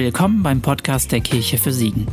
Willkommen 0.00 0.44
beim 0.44 0.60
Podcast 0.60 1.10
der 1.10 1.18
Kirche 1.18 1.58
für 1.58 1.72
Siegen. 1.72 2.06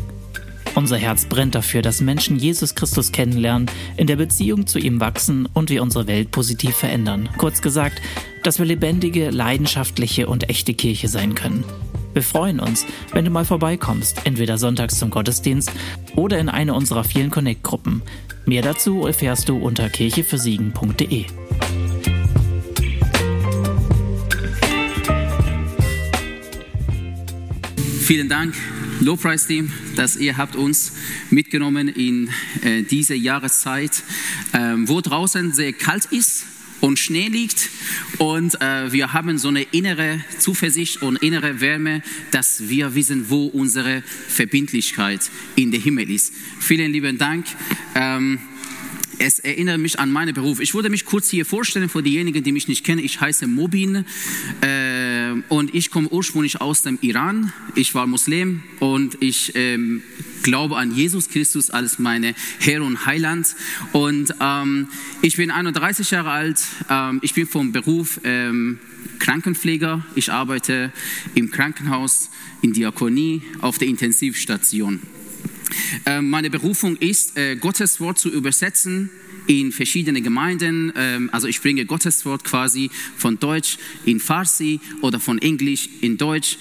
Unser 0.73 0.97
Herz 0.97 1.25
brennt 1.25 1.53
dafür, 1.53 1.83
dass 1.83 2.01
Menschen 2.01 2.35
Jesus 2.35 2.73
Christus 2.73 3.11
kennenlernen, 3.11 3.69
in 3.95 4.07
der 4.07 4.15
Beziehung 4.15 4.65
zu 4.65 4.79
ihm 4.79 4.99
wachsen 4.99 5.47
und 5.53 5.69
wir 5.69 5.83
unsere 5.83 6.07
Welt 6.07 6.31
positiv 6.31 6.75
verändern. 6.75 7.29
Kurz 7.37 7.61
gesagt, 7.61 8.01
dass 8.41 8.57
wir 8.57 8.65
lebendige, 8.65 9.29
leidenschaftliche 9.29 10.25
und 10.25 10.49
echte 10.49 10.73
Kirche 10.73 11.09
sein 11.09 11.35
können. 11.35 11.63
Wir 12.13 12.23
freuen 12.23 12.59
uns, 12.59 12.87
wenn 13.13 13.23
du 13.23 13.29
mal 13.29 13.45
vorbeikommst, 13.45 14.25
entweder 14.25 14.57
sonntags 14.57 14.97
zum 14.97 15.11
Gottesdienst 15.11 15.71
oder 16.15 16.39
in 16.39 16.49
eine 16.49 16.73
unserer 16.73 17.03
vielen 17.03 17.29
Connect-Gruppen. 17.29 18.01
Mehr 18.47 18.63
dazu 18.63 19.05
erfährst 19.05 19.47
du 19.47 19.57
unter 19.57 19.89
kirchefürsiegen.de. 19.89 21.25
Vielen 28.05 28.29
Dank, 28.29 28.53
Lowprice 28.99 29.47
Team, 29.47 29.71
dass 29.95 30.15
ihr 30.15 30.37
habt 30.37 30.55
uns 30.55 30.91
mitgenommen 31.31 31.87
in 31.87 32.29
äh, 32.61 32.83
diese 32.83 33.15
Jahreszeit, 33.15 34.03
äh, 34.51 34.75
wo 34.83 35.01
draußen 35.01 35.51
sehr 35.53 35.73
kalt 35.73 36.05
ist 36.11 36.45
und 36.81 36.99
Schnee 36.99 37.29
liegt 37.29 37.71
und 38.19 38.61
äh, 38.61 38.91
wir 38.91 39.13
haben 39.13 39.39
so 39.39 39.47
eine 39.47 39.63
innere 39.63 40.23
Zuversicht 40.37 41.01
und 41.01 41.15
innere 41.23 41.61
Wärme, 41.61 42.03
dass 42.29 42.69
wir 42.69 42.93
wissen, 42.93 43.31
wo 43.31 43.47
unsere 43.47 44.03
Verbindlichkeit 44.03 45.31
in 45.55 45.71
der 45.71 45.79
Himmel 45.79 46.11
ist. 46.11 46.31
Vielen 46.59 46.91
lieben 46.91 47.17
Dank. 47.17 47.47
Ähm, 47.95 48.37
es 49.17 49.39
erinnert 49.39 49.79
mich 49.79 49.99
an 49.99 50.11
meinen 50.11 50.33
Beruf. 50.33 50.59
Ich 50.59 50.73
würde 50.73 50.89
mich 50.89 51.05
kurz 51.05 51.29
hier 51.29 51.45
vorstellen 51.45 51.89
für 51.89 52.03
diejenigen, 52.03 52.43
die 52.43 52.51
mich 52.51 52.67
nicht 52.67 52.85
kennen. 52.85 53.03
Ich 53.03 53.19
heiße 53.19 53.47
Mobin 53.47 54.05
äh, 54.61 54.94
und 55.49 55.73
ich 55.73 55.91
komme 55.91 56.07
ursprünglich 56.09 56.61
aus 56.61 56.81
dem 56.81 56.97
Iran. 57.01 57.51
Ich 57.75 57.95
war 57.95 58.07
Muslim 58.07 58.63
und 58.79 59.21
ich 59.21 59.53
ähm, 59.55 60.01
glaube 60.43 60.77
an 60.77 60.95
Jesus 60.95 61.29
Christus 61.29 61.69
als 61.69 61.99
meine 61.99 62.35
Herr 62.59 62.83
und 62.83 63.05
Heiland. 63.05 63.55
Und 63.91 64.33
ähm, 64.39 64.87
ich 65.21 65.37
bin 65.37 65.51
31 65.51 66.11
Jahre 66.11 66.31
alt. 66.31 66.59
Ähm, 66.89 67.19
ich 67.21 67.33
bin 67.33 67.47
vom 67.47 67.71
Beruf 67.71 68.19
ähm, 68.23 68.79
Krankenpfleger. 69.19 70.05
Ich 70.15 70.31
arbeite 70.31 70.91
im 71.33 71.51
Krankenhaus, 71.51 72.29
in 72.61 72.73
Diakonie, 72.73 73.41
auf 73.61 73.77
der 73.77 73.87
Intensivstation. 73.87 75.01
Ähm, 76.05 76.29
meine 76.29 76.49
Berufung 76.49 76.95
ist, 76.97 77.37
äh, 77.37 77.55
Gottes 77.55 77.99
Wort 77.99 78.19
zu 78.19 78.29
übersetzen 78.29 79.09
in 79.47 79.71
verschiedene 79.71 80.21
Gemeinden. 80.21 80.91
Ähm, 80.95 81.29
also 81.31 81.47
ich 81.47 81.61
bringe 81.61 81.85
Gottes 81.85 82.25
Wort 82.25 82.43
quasi 82.43 82.89
von 83.17 83.39
Deutsch 83.39 83.77
in 84.05 84.19
Farsi 84.19 84.79
oder 85.01 85.19
von 85.19 85.39
Englisch 85.39 85.89
in 86.01 86.17
Deutsch 86.17 86.57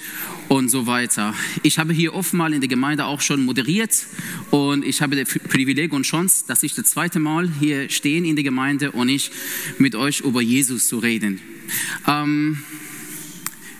und 0.47 0.69
so 0.69 0.87
weiter. 0.87 1.33
Ich 1.63 1.79
habe 1.79 1.93
hier 1.93 2.13
oftmal 2.13 2.53
in 2.53 2.61
der 2.61 2.67
Gemeinde 2.67 3.05
auch 3.05 3.21
schon 3.21 3.45
moderiert 3.45 4.05
und 4.51 4.85
ich 4.85 5.01
habe 5.01 5.15
das 5.15 5.33
Privileg 5.49 5.93
und 5.93 6.03
Chance, 6.03 6.45
dass 6.47 6.63
ich 6.63 6.75
das 6.75 6.91
zweite 6.91 7.19
Mal 7.19 7.49
hier 7.59 7.89
stehe 7.89 8.23
in 8.23 8.35
der 8.35 8.43
Gemeinde 8.43 8.91
und 8.91 9.09
ich 9.09 9.31
mit 9.77 9.95
euch 9.95 10.21
über 10.21 10.41
Jesus 10.41 10.87
zu 10.87 10.99
reden. 10.99 11.41
Ähm, 12.07 12.63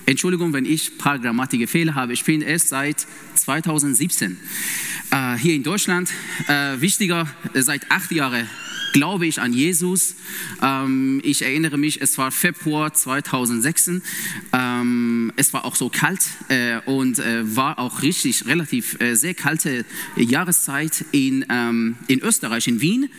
Entschuldigung, 0.07 0.53
wenn 0.53 0.65
ich 0.65 0.91
ein 0.91 0.97
paar 0.97 1.19
Grammatikfehler 1.19 1.95
habe. 1.95 2.13
Ich 2.13 2.23
bin 2.23 2.41
erst 2.41 2.69
seit 2.69 3.07
2017 3.35 4.37
äh, 5.11 5.35
hier 5.35 5.55
in 5.55 5.63
Deutschland. 5.63 6.09
Äh, 6.47 6.79
wichtiger, 6.79 7.27
seit 7.53 7.89
acht 7.89 8.11
Jahren 8.11 8.47
glaube 8.95 9.27
ich 9.27 9.41
an 9.41 9.51
Jesus. 9.51 10.15
Ähm, 10.61 11.19
ich 11.21 11.41
erinnere 11.41 11.77
mich, 11.77 12.01
es 12.01 12.17
war 12.17 12.31
Februar 12.31 12.93
2006. 12.93 14.01
Ähm, 14.53 15.33
es 15.35 15.51
war 15.51 15.65
auch 15.65 15.75
so 15.75 15.89
kalt 15.89 16.21
äh, 16.47 16.79
und 16.85 17.19
äh, 17.19 17.43
war 17.57 17.77
auch 17.77 18.03
richtig 18.03 18.45
relativ 18.45 18.97
äh, 19.01 19.15
sehr 19.15 19.33
kalte 19.33 19.83
Jahreszeit 20.15 21.03
in, 21.11 21.45
ähm, 21.49 21.97
in 22.07 22.21
Österreich, 22.21 22.69
in 22.69 22.79
Wien, 22.79 23.09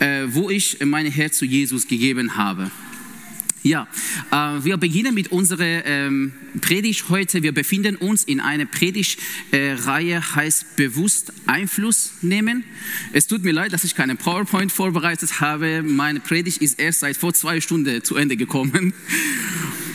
äh, 0.00 0.26
wo 0.30 0.50
ich 0.50 0.78
mein 0.84 1.06
Herz 1.06 1.38
zu 1.38 1.44
Jesus 1.44 1.86
gegeben 1.86 2.36
habe. 2.36 2.72
Ja, 3.62 3.86
äh, 4.30 4.64
wir 4.64 4.78
beginnen 4.78 5.12
mit 5.12 5.32
unserer 5.32 5.84
ähm, 5.84 6.32
Predigt 6.62 7.10
heute. 7.10 7.42
Wir 7.42 7.52
befinden 7.52 7.96
uns 7.96 8.24
in 8.24 8.40
einer 8.40 8.64
Predigtreihe, 8.64 10.16
äh, 10.16 10.20
heißt 10.20 10.76
bewusst 10.76 11.34
Einfluss 11.44 12.12
nehmen. 12.22 12.64
Es 13.12 13.26
tut 13.26 13.44
mir 13.44 13.52
leid, 13.52 13.74
dass 13.74 13.84
ich 13.84 13.94
keine 13.94 14.16
PowerPoint 14.16 14.72
vorbereitet 14.72 15.42
habe. 15.42 15.82
Meine 15.82 16.20
Predigt 16.20 16.62
ist 16.62 16.80
erst 16.80 17.00
seit 17.00 17.18
vor 17.18 17.34
zwei 17.34 17.60
Stunden 17.60 18.02
zu 18.02 18.16
Ende 18.16 18.36
gekommen. 18.36 18.94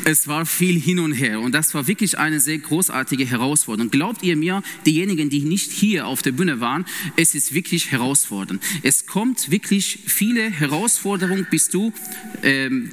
Es 0.08 0.28
war 0.28 0.46
viel 0.46 0.80
hin 0.80 1.00
und 1.00 1.14
her 1.14 1.40
und 1.40 1.52
das 1.56 1.74
war 1.74 1.88
wirklich 1.88 2.20
eine 2.20 2.40
sehr 2.40 2.60
großartige 2.60 3.26
Herausforderung. 3.26 3.90
Glaubt 3.90 4.22
ihr 4.22 4.38
mir, 4.38 4.62
diejenigen, 4.86 5.32
die 5.32 5.40
nicht 5.40 5.72
hier 5.72 6.06
auf 6.06 6.22
der 6.22 6.32
Bühne 6.32 6.60
waren, 6.60 6.86
es 7.16 7.34
ist 7.34 7.56
wirklich 7.56 7.90
herausfordernd. 7.90 8.62
Es 8.84 9.08
kommt 9.08 9.50
wirklich 9.50 10.02
viele 10.06 10.52
Herausforderungen, 10.52 11.48
bis 11.50 11.70
du 11.70 11.92
ähm, 12.44 12.92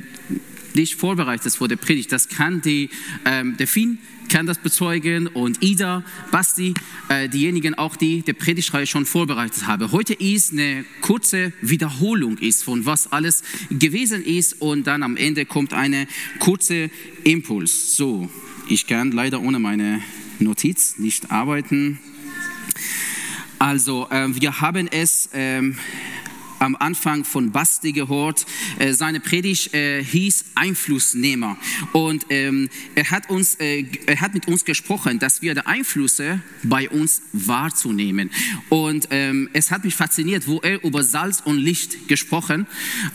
dich 0.74 0.96
vorbereitet 0.96 1.54
vor 1.54 1.68
der 1.68 1.76
Predigt. 1.76 2.12
Das 2.12 2.28
kann 2.28 2.60
die, 2.62 2.90
ähm, 3.24 3.56
der 3.56 3.66
Finn 3.66 3.98
kann 4.28 4.46
das 4.46 4.58
bezeugen 4.58 5.26
und 5.26 5.62
Ida, 5.62 6.02
Basti, 6.30 6.72
äh, 7.08 7.28
diejenigen 7.28 7.74
auch, 7.74 7.96
die 7.96 8.22
der 8.22 8.32
Predigtreihe 8.32 8.86
schon 8.86 9.04
vorbereitet 9.04 9.66
haben. 9.66 9.92
Heute 9.92 10.14
ist 10.14 10.52
eine 10.52 10.84
kurze 11.02 11.52
Wiederholung 11.60 12.38
ist 12.38 12.64
von 12.64 12.86
was 12.86 13.12
alles 13.12 13.42
gewesen 13.70 14.24
ist 14.24 14.60
und 14.62 14.86
dann 14.86 15.02
am 15.02 15.16
Ende 15.16 15.44
kommt 15.44 15.74
eine 15.74 16.06
kurze 16.38 16.90
Impuls. 17.24 17.94
So, 17.96 18.30
ich 18.68 18.86
kann 18.86 19.12
leider 19.12 19.42
ohne 19.42 19.58
meine 19.58 20.00
Notiz 20.38 20.98
nicht 20.98 21.30
arbeiten. 21.30 21.98
Also, 23.58 24.08
äh, 24.10 24.28
wir 24.40 24.60
haben 24.60 24.88
es 24.88 25.28
ähm, 25.34 25.76
am 26.62 26.76
Anfang 26.76 27.24
von 27.24 27.50
Basti 27.50 27.92
gehört. 27.92 28.46
Äh, 28.78 28.92
seine 28.92 29.20
Predigt 29.20 29.74
äh, 29.74 30.02
hieß 30.02 30.44
Einflussnehmer. 30.54 31.56
Und 31.92 32.26
ähm, 32.30 32.68
er, 32.94 33.10
hat 33.10 33.28
uns, 33.30 33.56
äh, 33.56 33.84
er 34.06 34.20
hat 34.20 34.32
mit 34.32 34.46
uns 34.46 34.64
gesprochen, 34.64 35.18
dass 35.18 35.42
wir 35.42 35.54
die 35.54 35.66
Einflüsse 35.66 36.40
bei 36.62 36.88
uns 36.88 37.22
wahrzunehmen. 37.32 38.30
Und 38.68 39.08
ähm, 39.10 39.50
es 39.52 39.70
hat 39.70 39.84
mich 39.84 39.94
fasziniert, 39.94 40.46
wo 40.46 40.60
er 40.60 40.82
über 40.84 41.02
Salz 41.02 41.42
und 41.44 41.58
Licht 41.58 42.08
gesprochen. 42.08 42.66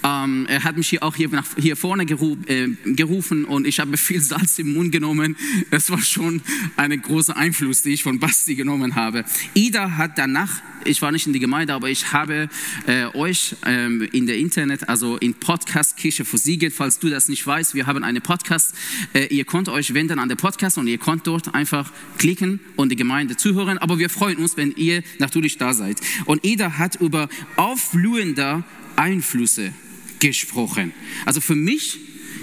Ähm, 0.03 0.45
er 0.49 0.63
hat 0.63 0.75
mich 0.75 0.89
hier 0.89 1.03
auch 1.03 1.15
hier, 1.15 1.29
nach, 1.29 1.45
hier 1.57 1.77
vorne 1.77 2.05
geru 2.05 2.37
gerufen 2.85 3.45
und 3.45 3.65
ich 3.65 3.79
habe 3.79 3.95
viel 3.97 4.21
Salz 4.21 4.59
im 4.59 4.73
Mund 4.73 4.91
genommen. 4.91 5.37
Es 5.71 5.89
war 5.89 6.01
schon 6.01 6.41
ein 6.75 7.01
großer 7.01 7.37
Einfluss, 7.37 7.83
den 7.83 7.93
ich 7.93 8.03
von 8.03 8.19
Basti 8.19 8.55
genommen 8.55 8.95
habe. 8.95 9.23
Ida 9.53 9.97
hat 9.97 10.17
danach, 10.17 10.61
ich 10.83 11.01
war 11.01 11.11
nicht 11.11 11.27
in 11.27 11.33
die 11.33 11.39
Gemeinde, 11.39 11.73
aber 11.73 11.89
ich 11.89 12.11
habe 12.11 12.49
äh, 12.85 13.05
euch 13.15 13.36
euch 13.37 13.55
ähm, 13.65 14.07
in 14.11 14.25
der 14.25 14.37
Internet, 14.37 14.89
also 14.89 15.17
in 15.17 15.33
Podcast 15.35 15.97
Kirche 15.97 16.25
für 16.25 16.37
Siegen. 16.37 16.71
Falls 16.71 16.99
du 16.99 17.09
das 17.09 17.29
nicht 17.29 17.45
weißt, 17.45 17.75
wir 17.75 17.85
haben 17.85 18.03
einen 18.03 18.21
Podcast. 18.21 18.73
Äh, 19.13 19.25
ihr 19.27 19.45
könnt 19.45 19.69
euch 19.69 19.93
wenden 19.93 20.19
an 20.19 20.29
den 20.29 20.37
Podcast 20.37 20.77
und 20.77 20.87
ihr 20.87 20.97
könnt 20.97 21.27
dort 21.27 21.53
einfach 21.53 21.91
klicken 22.17 22.59
und 22.75 22.89
die 22.89 22.95
Gemeinde 22.95 23.37
zuhören. 23.37 23.77
Aber 23.77 23.99
wir 23.99 24.09
freuen 24.09 24.37
uns, 24.37 24.57
wenn 24.57 24.71
ihr 24.71 25.03
natürlich 25.19 25.57
da 25.57 25.73
seid. 25.73 25.99
Und 26.25 26.45
Eda 26.45 26.77
hat 26.77 26.95
über 26.95 27.29
aufblühende 27.55 28.63
Einflüsse 28.95 29.73
gesprochen. 30.19 30.93
Also 31.25 31.41
für 31.41 31.55
mich 31.55 31.99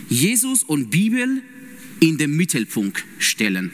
Jesus 0.09 0.63
und 0.63 0.91
Bibel 0.91 1.43
in 2.01 2.19
den 2.19 2.37
Mittelpunkt 2.37 3.05
stellen. 3.19 3.73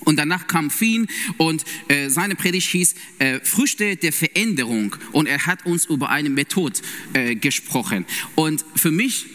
Und 0.00 0.16
danach 0.16 0.46
kam 0.46 0.70
Fien 0.70 1.06
und 1.36 1.64
äh, 1.88 2.08
seine 2.08 2.34
Predigt 2.34 2.68
hieß 2.70 2.94
äh, 3.18 3.40
Früchte 3.40 3.96
der 3.96 4.12
Veränderung. 4.12 4.96
Und 5.12 5.26
er 5.26 5.46
hat 5.46 5.66
uns 5.66 5.86
über 5.86 6.10
eine 6.10 6.30
Methode 6.30 6.80
äh, 7.12 7.34
gesprochen. 7.34 8.06
Und 8.34 8.64
für 8.74 8.90
mich 8.90 9.26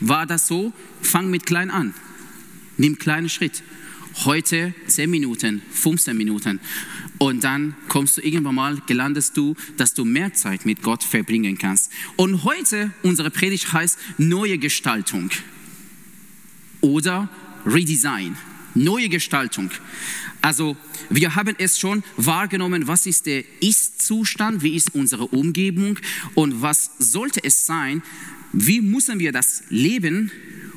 war 0.00 0.26
das 0.26 0.48
so, 0.48 0.72
fang 1.02 1.30
mit 1.30 1.46
klein 1.46 1.70
an. 1.70 1.94
Nimm 2.76 2.98
kleinen 2.98 3.28
Schritt. 3.28 3.62
Heute 4.24 4.74
10 4.86 5.10
Minuten, 5.10 5.62
15 5.72 6.16
Minuten. 6.16 6.60
Und 7.18 7.44
dann 7.44 7.76
kommst 7.88 8.16
du 8.16 8.20
irgendwann 8.22 8.54
mal, 8.54 8.82
gelandest 8.86 9.36
du, 9.36 9.54
dass 9.76 9.94
du 9.94 10.04
mehr 10.04 10.32
Zeit 10.34 10.66
mit 10.66 10.82
Gott 10.82 11.02
verbringen 11.02 11.58
kannst. 11.58 11.90
Und 12.16 12.44
heute, 12.44 12.92
unsere 13.02 13.30
Predigt 13.30 13.72
heißt 13.72 13.98
neue 14.18 14.58
Gestaltung 14.58 15.30
oder 16.80 17.28
Redesign 17.66 18.36
neue 18.74 19.08
Gestaltung. 19.08 19.70
Also 20.40 20.76
wir 21.08 21.34
haben 21.34 21.54
es 21.58 21.78
schon 21.78 22.02
wahrgenommen, 22.16 22.86
was 22.86 23.06
ist 23.06 23.26
der 23.26 23.44
Ist-Zustand, 23.60 24.62
wie 24.62 24.74
ist 24.74 24.94
unsere 24.94 25.26
Umgebung 25.28 25.98
und 26.34 26.60
was 26.60 26.90
sollte 26.98 27.42
es 27.42 27.66
sein, 27.66 28.02
wie 28.52 28.80
müssen 28.80 29.18
wir 29.18 29.32
das 29.32 29.64
leben 29.68 30.30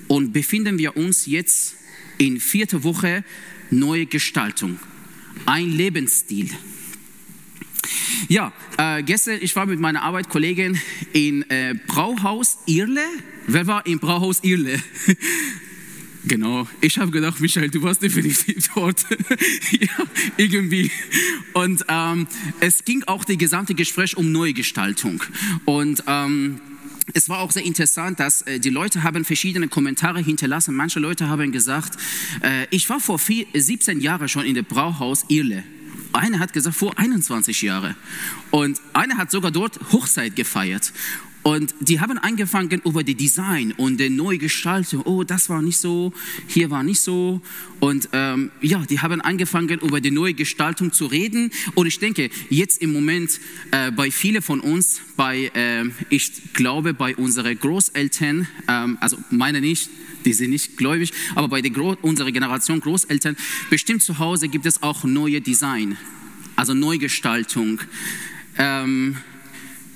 und 0.07 0.31
befinden 0.31 0.77
wir 0.77 0.95
uns 0.95 1.25
jetzt 1.25 1.75
in 2.17 2.39
vierter 2.39 2.83
Woche 2.83 3.23
neue 3.69 4.05
Gestaltung, 4.05 4.79
ein 5.45 5.69
Lebensstil. 5.69 6.49
Ja, 8.27 8.51
äh, 8.77 9.03
gestern, 9.03 9.39
ich 9.41 9.55
war 9.55 9.65
mit 9.65 9.79
meiner 9.79 10.01
Arbeitskollegin 10.03 10.79
in 11.13 11.49
äh, 11.49 11.75
Brauhaus 11.87 12.57
Irle. 12.65 13.05
Wer 13.47 13.67
war 13.67 13.85
im 13.85 13.99
Brauhaus 13.99 14.43
Irle? 14.43 14.81
Genau. 16.25 16.67
Ich 16.81 16.97
habe 16.97 17.11
gedacht, 17.11 17.39
Michael, 17.39 17.69
du 17.69 17.81
warst 17.83 18.01
definitiv 18.01 18.69
dort. 18.73 19.05
ja, 19.71 19.87
irgendwie. 20.37 20.91
Und 21.53 21.85
ähm, 21.87 22.27
es 22.59 22.83
ging 22.83 23.03
auch 23.05 23.23
das 23.23 23.37
gesamte 23.37 23.75
Gespräch 23.75 24.17
um 24.17 24.31
Neugestaltung. 24.31 25.23
Und 25.65 26.03
ähm, 26.07 26.59
es 27.13 27.29
war 27.29 27.39
auch 27.39 27.51
sehr 27.51 27.63
interessant, 27.63 28.19
dass 28.19 28.41
äh, 28.43 28.59
die 28.59 28.69
Leute 28.69 29.03
haben 29.03 29.23
verschiedene 29.23 29.67
Kommentare 29.67 30.19
hinterlassen. 30.19 30.75
Manche 30.75 30.99
Leute 30.99 31.29
haben 31.29 31.51
gesagt, 31.51 31.97
äh, 32.41 32.67
ich 32.69 32.89
war 32.89 32.99
vor 32.99 33.19
vier, 33.19 33.45
17 33.53 34.01
Jahren 34.01 34.27
schon 34.27 34.45
in 34.45 34.55
der 34.55 34.63
Brauhaus 34.63 35.25
Irle. 35.29 35.63
Einer 36.13 36.39
hat 36.39 36.53
gesagt, 36.53 36.75
vor 36.75 36.97
21 36.97 37.61
Jahren. 37.61 37.95
Und 38.51 38.81
einer 38.93 39.17
hat 39.17 39.31
sogar 39.31 39.51
dort 39.51 39.79
Hochzeit 39.91 40.35
gefeiert. 40.35 40.91
Und 41.47 41.73
die 41.79 42.01
haben 42.01 42.17
angefangen 42.17 42.81
über 42.83 43.05
die 43.05 43.15
Design 43.15 43.71
und 43.77 44.01
die 44.01 44.09
Neugestaltung. 44.09 45.03
Oh, 45.05 45.23
das 45.23 45.47
war 45.47 45.61
nicht 45.61 45.77
so, 45.77 46.11
hier 46.45 46.69
war 46.69 46.83
nicht 46.83 46.99
so. 46.99 47.39
Und 47.79 48.09
ähm, 48.11 48.51
ja, 48.61 48.83
die 48.85 48.99
haben 48.99 49.21
angefangen 49.21 49.79
über 49.79 50.01
die 50.01 50.11
Neugestaltung 50.11 50.91
zu 50.91 51.05
reden. 51.05 51.51
Und 51.73 51.85
ich 51.87 51.99
denke, 51.99 52.29
jetzt 52.49 52.81
im 52.81 52.91
Moment 52.91 53.39
äh, 53.71 53.91
bei 53.91 54.11
vielen 54.11 54.41
von 54.41 54.59
uns, 54.59 54.99
bei, 55.15 55.49
äh, 55.53 55.85
ich 56.09 56.51
glaube, 56.51 56.93
bei 56.93 57.15
unseren 57.15 57.57
Großeltern, 57.57 58.45
ähm, 58.67 58.97
also 58.99 59.17
meine 59.29 59.61
nicht, 59.61 59.89
die 60.25 60.33
sind 60.33 60.49
nicht 60.49 60.75
gläubig, 60.75 61.13
aber 61.33 61.47
bei 61.47 61.61
Gro 61.61 61.95
unserer 62.01 62.33
Generation 62.33 62.81
Großeltern, 62.81 63.37
bestimmt 63.69 64.03
zu 64.03 64.19
Hause 64.19 64.49
gibt 64.49 64.65
es 64.65 64.83
auch 64.83 65.05
neue 65.05 65.39
Design, 65.39 65.95
also 66.57 66.73
Neugestaltung. 66.73 67.79
Ähm, 68.57 69.15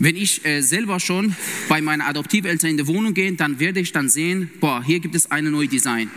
wenn 0.01 0.15
ich 0.15 0.43
äh, 0.45 0.61
selber 0.61 0.99
schon 0.99 1.35
bei 1.69 1.79
meinen 1.79 2.01
Adoptiveltern 2.01 2.71
in 2.71 2.77
die 2.77 2.87
Wohnung 2.87 3.13
gehe, 3.13 3.33
dann 3.33 3.59
werde 3.59 3.79
ich 3.79 3.91
dann 3.91 4.09
sehen, 4.09 4.49
boah, 4.59 4.83
hier 4.83 4.99
gibt 4.99 5.13
es 5.13 5.29
eine 5.29 5.51
neue 5.51 5.67
Design. 5.67 6.09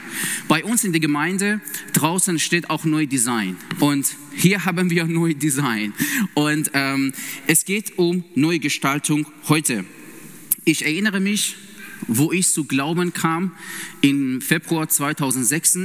Bei 0.48 0.64
uns 0.64 0.84
in 0.84 0.92
der 0.92 1.02
Gemeinde 1.02 1.60
draußen 1.92 2.38
steht 2.38 2.70
auch 2.70 2.86
neu 2.86 3.04
Design 3.04 3.58
und 3.80 4.06
hier 4.34 4.64
haben 4.64 4.88
wir 4.88 5.04
neu 5.04 5.34
Design 5.34 5.92
und 6.32 6.70
ähm, 6.72 7.12
es 7.46 7.66
geht 7.66 7.98
um 7.98 8.24
neue 8.34 8.58
Gestaltung 8.58 9.26
heute. 9.50 9.84
Ich 10.64 10.86
erinnere 10.86 11.20
mich, 11.20 11.56
wo 12.08 12.32
ich 12.32 12.48
zu 12.48 12.64
Glauben 12.64 13.12
kam, 13.12 13.52
im 14.00 14.40
Februar 14.40 14.88
2006. 14.88 15.78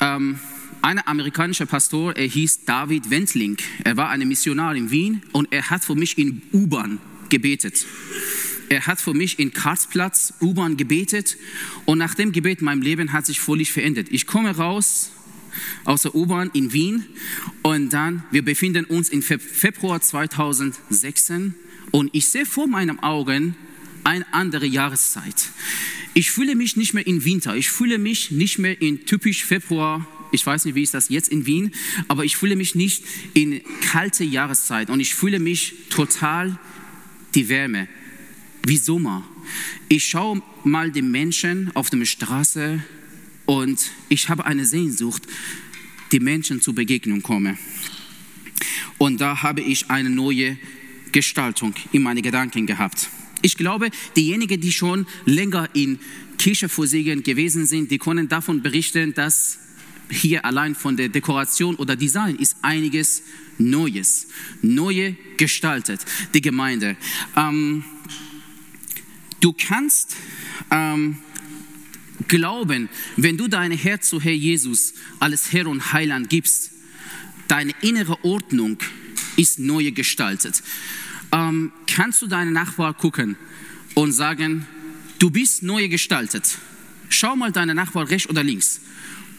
Ähm, 0.00 0.40
ein 0.84 1.04
amerikanischer 1.06 1.64
Pastor, 1.64 2.14
er 2.14 2.26
hieß 2.26 2.66
David 2.66 3.08
Wendling. 3.08 3.56
Er 3.84 3.96
war 3.96 4.10
ein 4.10 4.28
Missionar 4.28 4.76
in 4.76 4.90
Wien 4.90 5.22
und 5.32 5.50
er 5.50 5.70
hat 5.70 5.82
für 5.82 5.94
mich 5.94 6.18
in 6.18 6.42
U-Bahn 6.52 6.98
gebetet. 7.30 7.86
Er 8.68 8.86
hat 8.86 9.00
für 9.00 9.14
mich 9.14 9.38
in 9.38 9.54
Karlsplatz 9.54 10.34
U-Bahn 10.42 10.76
gebetet 10.76 11.38
und 11.86 11.96
nach 11.96 12.14
dem 12.14 12.32
Gebet 12.32 12.60
mein 12.60 12.82
Leben 12.82 13.14
hat 13.14 13.24
sich 13.24 13.40
völlig 13.40 13.72
verändert. 13.72 14.08
Ich 14.10 14.26
komme 14.26 14.54
raus 14.54 15.10
aus 15.86 16.02
der 16.02 16.14
U-Bahn 16.14 16.50
in 16.52 16.74
Wien 16.74 17.06
und 17.62 17.90
dann, 17.94 18.22
wir 18.30 18.44
befinden 18.44 18.84
uns 18.84 19.08
im 19.08 19.22
Februar 19.22 20.02
2016 20.02 21.54
und 21.92 22.10
ich 22.12 22.26
sehe 22.26 22.44
vor 22.44 22.66
meinen 22.66 22.98
Augen 22.98 23.56
eine 24.04 24.26
andere 24.34 24.66
Jahreszeit. 24.66 25.48
Ich 26.12 26.30
fühle 26.30 26.54
mich 26.54 26.76
nicht 26.76 26.92
mehr 26.92 27.06
in 27.06 27.24
Winter, 27.24 27.56
ich 27.56 27.70
fühle 27.70 27.96
mich 27.96 28.32
nicht 28.32 28.58
mehr 28.58 28.82
in 28.82 29.06
typisch 29.06 29.46
Februar 29.46 30.06
ich 30.34 30.44
weiß 30.44 30.64
nicht, 30.64 30.74
wie 30.74 30.82
ist 30.82 30.94
das 30.94 31.08
jetzt 31.08 31.28
in 31.28 31.46
Wien, 31.46 31.72
aber 32.08 32.24
ich 32.24 32.36
fühle 32.36 32.56
mich 32.56 32.74
nicht 32.74 33.04
in 33.32 33.60
kalte 33.80 34.24
Jahreszeit 34.24 34.90
und 34.90 35.00
ich 35.00 35.14
fühle 35.14 35.38
mich 35.38 35.74
total 35.90 36.58
die 37.34 37.48
Wärme, 37.48 37.88
wie 38.66 38.76
Sommer. 38.76 39.26
Ich 39.88 40.04
schaue 40.04 40.42
mal 40.64 40.90
die 40.90 41.02
Menschen 41.02 41.70
auf 41.74 41.90
der 41.90 42.04
Straße 42.04 42.82
und 43.46 43.90
ich 44.08 44.28
habe 44.28 44.46
eine 44.46 44.64
Sehnsucht, 44.64 45.22
die 46.12 46.20
Menschen 46.20 46.60
zur 46.60 46.74
Begegnung 46.74 47.22
komme. 47.22 47.58
Und 48.98 49.20
da 49.20 49.42
habe 49.42 49.60
ich 49.60 49.90
eine 49.90 50.10
neue 50.10 50.56
Gestaltung 51.12 51.74
in 51.92 52.02
meine 52.02 52.22
Gedanken 52.22 52.66
gehabt. 52.66 53.08
Ich 53.42 53.56
glaube, 53.56 53.90
diejenigen, 54.16 54.60
die 54.60 54.72
schon 54.72 55.06
länger 55.26 55.68
in 55.74 55.98
Kirche 56.38 56.68
gewesen 56.68 57.66
sind, 57.66 57.90
die 57.90 57.98
können 57.98 58.28
davon 58.28 58.62
berichten, 58.62 59.12
dass 59.14 59.58
hier 60.10 60.44
allein 60.44 60.74
von 60.74 60.96
der 60.96 61.08
Dekoration 61.08 61.76
oder 61.76 61.96
Design 61.96 62.36
ist 62.36 62.56
einiges 62.62 63.22
Neues, 63.58 64.26
neue 64.62 65.16
gestaltet, 65.36 66.00
die 66.34 66.40
Gemeinde. 66.40 66.96
Ähm, 67.36 67.84
du 69.40 69.52
kannst 69.52 70.16
ähm, 70.70 71.18
glauben, 72.28 72.88
wenn 73.16 73.36
du 73.36 73.48
dein 73.48 73.72
Herz 73.72 74.08
zu 74.08 74.20
Herr 74.20 74.32
Jesus 74.32 74.94
als 75.20 75.52
Herr 75.52 75.66
und 75.66 75.92
Heiland 75.92 76.28
gibst, 76.30 76.72
deine 77.48 77.72
innere 77.82 78.24
Ordnung 78.24 78.78
ist 79.36 79.58
neu 79.58 79.90
gestaltet. 79.92 80.62
Ähm, 81.32 81.72
kannst 81.86 82.22
du 82.22 82.26
deinen 82.26 82.52
Nachbar 82.52 82.94
gucken 82.94 83.36
und 83.94 84.12
sagen, 84.12 84.66
du 85.18 85.30
bist 85.30 85.62
neu 85.62 85.88
gestaltet. 85.88 86.58
Schau 87.08 87.36
mal 87.36 87.52
deinen 87.52 87.76
Nachbar 87.76 88.08
rechts 88.08 88.28
oder 88.28 88.42
links 88.42 88.80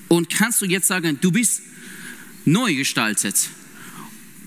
und 0.08 0.30
kannst 0.30 0.62
du 0.62 0.66
jetzt 0.66 0.88
sagen, 0.88 1.18
du 1.22 1.32
bist 1.32 1.62
neu 2.46 2.76
gestaltet? 2.76 3.50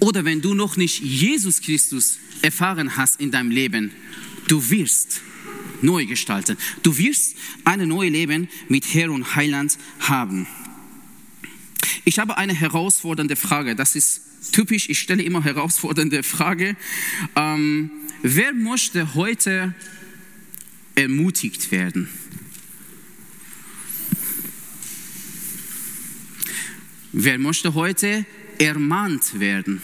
Oder 0.00 0.25
wenn 0.25 0.40
du 0.40 0.55
noch 0.55 0.76
nicht 0.76 1.00
Jesus 1.00 1.60
Christus 1.60 2.19
erfahren 2.43 2.96
hast 2.96 3.20
in 3.20 3.31
deinem 3.31 3.50
Leben, 3.50 3.93
du 4.46 4.70
wirst 4.70 5.20
neu 5.82 6.06
gestaltet. 6.06 6.58
Du 6.82 6.96
wirst 6.99 7.37
ein 7.64 7.87
neues 7.88 8.12
Leben 8.12 8.49
mit 8.69 8.94
Herr 8.94 9.10
und 9.10 9.37
Heiland 9.37 9.78
haben. 10.00 10.46
Ich 12.05 12.19
habe 12.19 12.37
eine 12.38 12.55
herausfordernde 12.55 13.37
Frage. 13.37 13.76
Das 13.76 13.96
ist 13.96 14.22
typisch. 14.52 14.88
Ich 14.88 14.99
stelle 14.99 15.22
immer 15.22 15.44
herausfordernde 15.44 16.22
Frage. 16.22 16.76
Ähm, 17.37 17.90
wer 18.22 18.52
möchte 18.55 19.14
heute 19.14 19.75
ermutigt 20.94 21.70
werden? 21.70 22.08
Wer 27.12 27.38
möchte 27.38 27.72
heute 27.72 28.26
ermahnt 28.58 29.40
werden? 29.40 29.81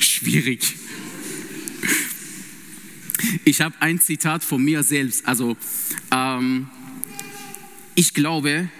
Schwierig. 0.00 0.76
Ich 3.44 3.60
habe 3.60 3.74
ein 3.80 4.00
Zitat 4.00 4.44
von 4.44 4.64
mir 4.64 4.82
selbst. 4.82 5.26
Also, 5.26 5.58
ähm, 6.10 6.68
ich 7.94 8.14
glaube, 8.14 8.70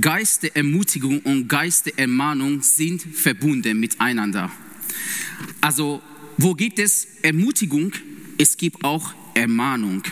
Geist 0.00 0.44
der 0.44 0.56
Ermutigung 0.56 1.20
und 1.20 1.48
Geist 1.48 1.86
der 1.86 1.98
Ermahnung 1.98 2.62
sind 2.62 3.02
verbunden 3.02 3.78
miteinander. 3.78 4.50
Also, 5.60 6.02
wo 6.38 6.54
gibt 6.54 6.78
es 6.78 7.06
Ermutigung? 7.20 7.92
Es 8.38 8.56
gibt 8.56 8.82
auch 8.84 9.12
Ermahnung. 9.34 10.02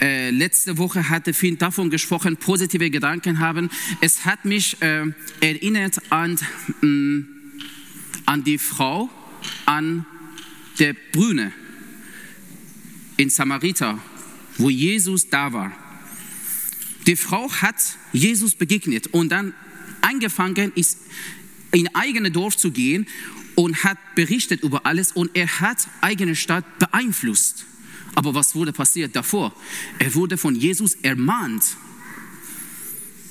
Äh, 0.00 0.30
letzte 0.30 0.78
Woche 0.78 1.08
hatte 1.08 1.32
Finn 1.32 1.58
davon 1.58 1.90
gesprochen, 1.90 2.36
positive 2.36 2.90
Gedanken 2.90 3.38
haben. 3.38 3.70
Es 4.00 4.24
hat 4.24 4.44
mich 4.44 4.80
äh, 4.82 5.04
erinnert 5.40 6.00
an, 6.10 6.38
mh, 6.80 6.88
mm, 6.88 7.28
an 8.26 8.44
die 8.44 8.58
Frau, 8.58 9.08
an 9.66 10.06
der 10.78 10.94
Brüne 11.12 11.52
in 13.16 13.30
Samariter, 13.30 13.98
wo 14.58 14.70
Jesus 14.70 15.28
da 15.28 15.52
war. 15.52 15.72
Die 17.06 17.16
Frau 17.16 17.50
hat 17.52 17.76
Jesus 18.12 18.54
begegnet 18.54 19.08
und 19.08 19.30
dann 19.30 19.54
angefangen 20.00 20.72
ist, 20.74 20.98
in 21.72 21.94
eigene 21.94 22.30
Dorf 22.30 22.56
zu 22.56 22.70
gehen 22.70 23.06
und 23.54 23.84
hat 23.84 23.98
berichtet 24.14 24.62
über 24.62 24.86
alles 24.86 25.12
und 25.12 25.30
er 25.34 25.60
hat 25.60 25.88
eigene 26.00 26.36
Stadt 26.36 26.64
beeinflusst. 26.78 27.66
Aber 28.14 28.34
was 28.34 28.54
wurde 28.54 28.72
passiert 28.72 29.16
davor? 29.16 29.54
Er 29.98 30.14
wurde 30.14 30.36
von 30.36 30.54
Jesus 30.54 30.94
ermahnt. 31.02 31.76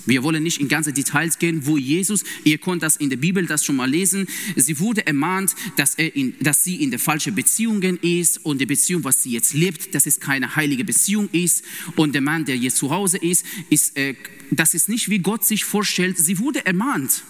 Wir 0.06 0.24
wollen 0.24 0.44
nicht 0.44 0.60
in 0.60 0.68
ganze 0.68 0.92
Details 0.92 1.40
gehen, 1.40 1.66
wo 1.66 1.78
Jesus, 1.78 2.24
ihr 2.44 2.58
könnt 2.58 2.84
das 2.84 2.98
in 2.98 3.10
der 3.10 3.18
Bibel 3.18 3.46
das 3.46 3.64
schon 3.64 3.78
mal 3.78 3.90
lesen, 3.90 4.28
sie 4.56 4.80
wurde 4.80 5.08
ermahnt, 5.08 5.56
dass, 5.78 5.96
er 5.96 6.14
in, 6.16 6.36
dass 6.42 6.64
sie 6.64 6.84
in 6.84 6.92
der 6.92 7.00
falschen 7.00 7.36
Beziehungen 7.36 7.98
ist 8.02 8.44
und 8.46 8.60
die 8.60 8.66
Beziehung, 8.66 9.04
was 9.06 9.24
sie 9.24 9.32
jetzt 9.32 9.54
lebt, 9.54 9.96
dass 9.96 10.06
es 10.06 10.20
keine 10.20 10.56
heilige 10.56 10.84
Beziehung 10.84 11.30
ist 11.32 11.64
und 11.96 12.14
der 12.14 12.22
Mann, 12.22 12.44
der 12.44 12.58
jetzt 12.58 12.78
zu 12.78 12.90
Hause 12.92 13.18
ist, 13.18 13.46
ist 13.70 13.96
äh, 13.96 14.16
das 14.52 14.74
ist 14.74 14.90
nicht, 14.90 15.10
wie 15.10 15.20
Gott 15.20 15.46
sich 15.46 15.64
vorstellt. 15.64 16.18
Sie 16.18 16.38
wurde 16.38 16.66
ermahnt. 16.66 17.24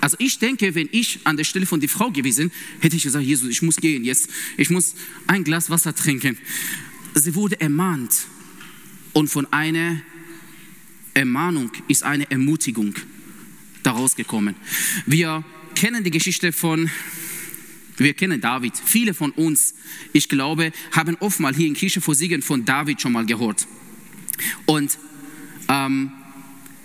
Also 0.00 0.16
ich 0.20 0.38
denke, 0.38 0.74
wenn 0.74 0.88
ich 0.92 1.20
an 1.24 1.36
der 1.36 1.44
Stelle 1.44 1.66
von 1.66 1.80
der 1.80 1.88
Frau 1.88 2.10
gewesen, 2.10 2.52
hätte 2.80 2.96
ich 2.96 3.02
gesagt, 3.04 3.24
Jesus, 3.24 3.48
ich 3.48 3.62
muss 3.62 3.76
gehen 3.76 4.04
jetzt, 4.04 4.28
ich 4.56 4.70
muss 4.70 4.94
ein 5.26 5.44
Glas 5.44 5.70
Wasser 5.70 5.94
trinken 5.94 6.36
sie 7.18 7.34
wurde 7.34 7.60
ermahnt. 7.60 8.26
Und 9.12 9.28
von 9.28 9.50
einer 9.52 10.00
Ermahnung 11.14 11.70
ist 11.88 12.02
eine 12.02 12.30
Ermutigung 12.30 12.94
daraus 13.82 14.16
gekommen. 14.16 14.54
Wir 15.06 15.44
kennen 15.74 16.04
die 16.04 16.10
Geschichte 16.10 16.52
von, 16.52 16.90
wir 17.96 18.14
kennen 18.14 18.40
David. 18.40 18.74
Viele 18.76 19.14
von 19.14 19.30
uns, 19.32 19.74
ich 20.12 20.28
glaube, 20.28 20.72
haben 20.92 21.16
oftmals 21.20 21.56
hier 21.56 21.66
in 21.66 21.74
Kirche 21.74 22.00
vor 22.00 22.14
Siegen 22.14 22.42
von 22.42 22.64
David 22.64 23.00
schon 23.00 23.12
mal 23.12 23.26
gehört. 23.26 23.66
Und 24.66 24.98
ähm, 25.68 26.12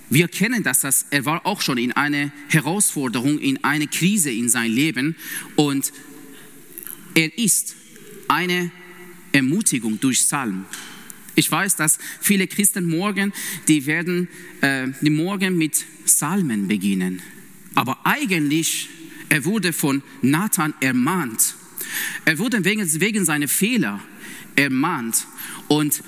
wir 0.09 0.27
kennen 0.27 0.63
das, 0.63 0.81
dass 0.81 1.05
er 1.09 1.25
war 1.25 1.45
auch 1.45 1.61
schon 1.61 1.77
in 1.77 1.91
eine 1.91 2.31
Herausforderung, 2.49 3.39
in 3.39 3.63
eine 3.63 3.87
Krise 3.87 4.31
in 4.31 4.49
sein 4.49 4.71
Leben 4.71 5.15
und 5.55 5.91
er 7.15 7.37
ist 7.37 7.75
eine 8.27 8.71
Ermutigung 9.33 9.99
durch 9.99 10.19
Psalm. 10.19 10.65
Ich 11.35 11.51
weiß, 11.51 11.75
dass 11.75 11.97
viele 12.21 12.47
Christen 12.47 12.87
morgen, 12.87 13.33
die 13.67 13.85
werden 13.85 14.27
äh, 14.61 14.87
die 15.01 15.09
morgen 15.09 15.57
mit 15.57 15.83
Psalmen 16.05 16.67
beginnen. 16.67 17.21
Aber 17.75 18.05
eigentlich, 18.05 18.89
er 19.29 19.43
wurde 19.45 19.73
von 19.73 20.03
Nathan 20.21 20.73
ermahnt. 20.79 21.55
Er 22.25 22.37
wurde 22.37 22.63
wegen, 22.63 23.01
wegen 23.01 23.25
seiner 23.25 23.47
Fehler 23.47 23.99
ermahnt. 24.55 25.25
Und 25.67 26.03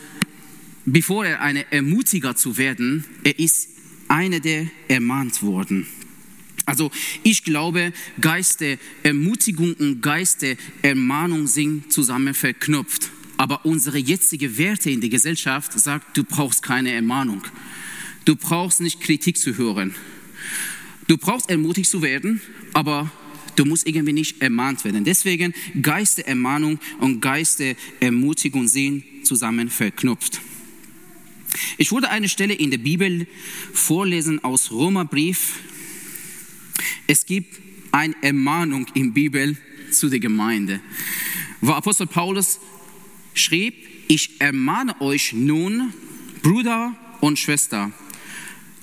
bevor 0.85 1.25
er 1.25 1.41
eine 1.41 1.71
Ermutiger 1.71 2.35
zu 2.35 2.57
werden, 2.57 3.03
er 3.23 3.39
ist 3.39 3.69
einer, 4.07 4.39
der 4.39 4.67
ermahnt 4.87 5.41
worden. 5.41 5.87
Also 6.65 6.91
ich 7.23 7.43
glaube, 7.43 7.93
Geist 8.19 8.61
der 8.61 8.77
Ermutigung 9.03 9.73
und 9.73 10.01
Geist 10.01 10.41
der 10.41 10.57
Ermahnung 10.81 11.47
sind 11.47 11.91
zusammen 11.91 12.33
verknüpft. 12.33 13.11
Aber 13.37 13.65
unsere 13.65 13.97
jetzige 13.97 14.57
Werte 14.57 14.89
in 14.89 15.01
der 15.01 15.09
Gesellschaft 15.09 15.77
sagt, 15.77 16.15
du 16.17 16.23
brauchst 16.23 16.63
keine 16.63 16.91
Ermahnung. 16.91 17.43
Du 18.23 18.35
brauchst 18.35 18.79
nicht 18.79 19.01
Kritik 19.01 19.37
zu 19.37 19.57
hören. 19.57 19.93
Du 21.07 21.17
brauchst 21.17 21.49
ermutigt 21.49 21.89
zu 21.89 22.01
werden, 22.01 22.41
aber 22.73 23.11
du 23.55 23.65
musst 23.65 23.87
irgendwie 23.87 24.13
nicht 24.13 24.41
ermahnt 24.41 24.83
werden. 24.83 25.03
Deswegen 25.03 25.53
Geist 25.81 26.17
der 26.17 26.27
Ermahnung 26.27 26.79
und 26.99 27.21
Geist 27.21 27.59
der 27.59 27.75
Ermutigung 27.99 28.67
sind 28.67 29.03
zusammen 29.23 29.69
verknüpft. 29.69 30.41
Ich 31.77 31.91
würde 31.91 32.09
eine 32.09 32.29
Stelle 32.29 32.53
in 32.53 32.71
der 32.71 32.77
Bibel 32.79 33.27
vorlesen 33.73 34.43
aus 34.43 34.71
Römerbrief. 34.71 35.59
Es 37.07 37.25
gibt 37.25 37.59
eine 37.91 38.15
Ermahnung 38.21 38.87
in 38.93 39.13
Bibel 39.13 39.55
zu 39.91 40.09
der 40.09 40.19
Gemeinde. 40.19 40.81
Wo 41.61 41.71
Apostel 41.71 42.07
Paulus 42.07 42.59
schrieb, 43.35 43.75
ich 44.07 44.41
ermahne 44.41 44.99
euch 45.01 45.33
nun, 45.33 45.93
Bruder 46.41 46.95
und 47.21 47.37
Schwester, 47.37 47.91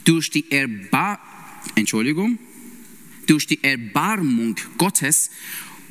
durch 0.05 0.31
die, 0.31 0.51
Erbar 0.51 1.21
Entschuldigung, 1.75 2.39
durch 3.27 3.47
die 3.47 3.63
Erbarmung 3.63 4.57
Gottes 4.79 5.31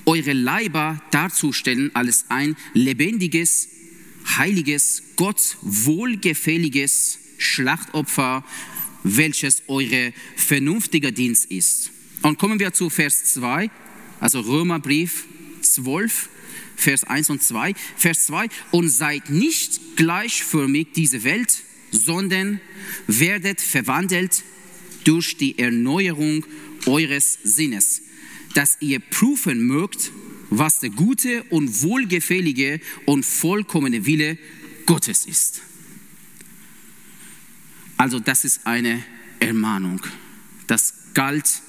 eure 0.06 0.34
Leiber 0.34 1.02
darzustellen 1.12 1.96
als 1.96 2.26
ein 2.30 2.56
lebendiges, 2.74 3.70
heiliges, 4.38 5.04
Gott 5.16 5.58
wohlgefälliges 5.62 7.20
Schlachtopfer, 7.38 8.44
welches 9.04 9.64
eure 9.68 10.14
vernünftiger 10.36 11.12
Dienst 11.12 11.46
ist. 11.46 11.92
Und 12.22 12.38
kommen 12.38 12.60
wir 12.60 12.74
zu 12.74 12.90
Vers 12.90 13.34
2, 13.34 13.72
also 14.20 14.42
Römerbrief 14.42 15.26
12, 15.62 16.30
Vers 16.76 17.04
1 17.04 17.30
und 17.30 17.44
2. 17.44 17.74
Vers 17.96 18.26
2, 18.28 18.48
und 18.72 18.90
seid 18.90 19.30
nicht 19.30 19.98
gleichförmig 19.98 20.90
diese 20.96 21.24
Welt, 21.24 21.64
sondern 21.92 22.60
werdet 23.08 23.62
verwandelt 23.62 24.44
durch 25.04 25.38
die 25.38 25.60
Erneuerung 25.60 26.46
eures 26.86 27.38
Sinnes, 27.44 28.02
dass 28.54 28.78
ihr 28.80 29.00
prüfen 29.00 29.62
mögt, 29.62 30.12
was 30.50 30.80
der 30.80 30.90
gute 30.90 31.44
und 31.44 31.82
wohlgefällige 31.84 32.82
und 33.06 33.26
vollkommene 33.26 34.06
Wille 34.06 34.38
Gottes 34.86 35.26
ist. 35.26 35.62
Also 37.98 38.20
das 38.20 38.46
ist 38.46 38.66
eine 38.66 39.04
Ermahnung. 39.40 40.02
Das 40.68 40.94
galt 41.14 41.62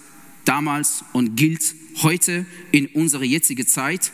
damals 0.45 1.05
und 1.13 1.37
gilt 1.37 1.75
heute 2.03 2.47
in 2.71 2.87
unserer 2.87 3.25
jetzigen 3.25 3.67
Zeit. 3.67 4.13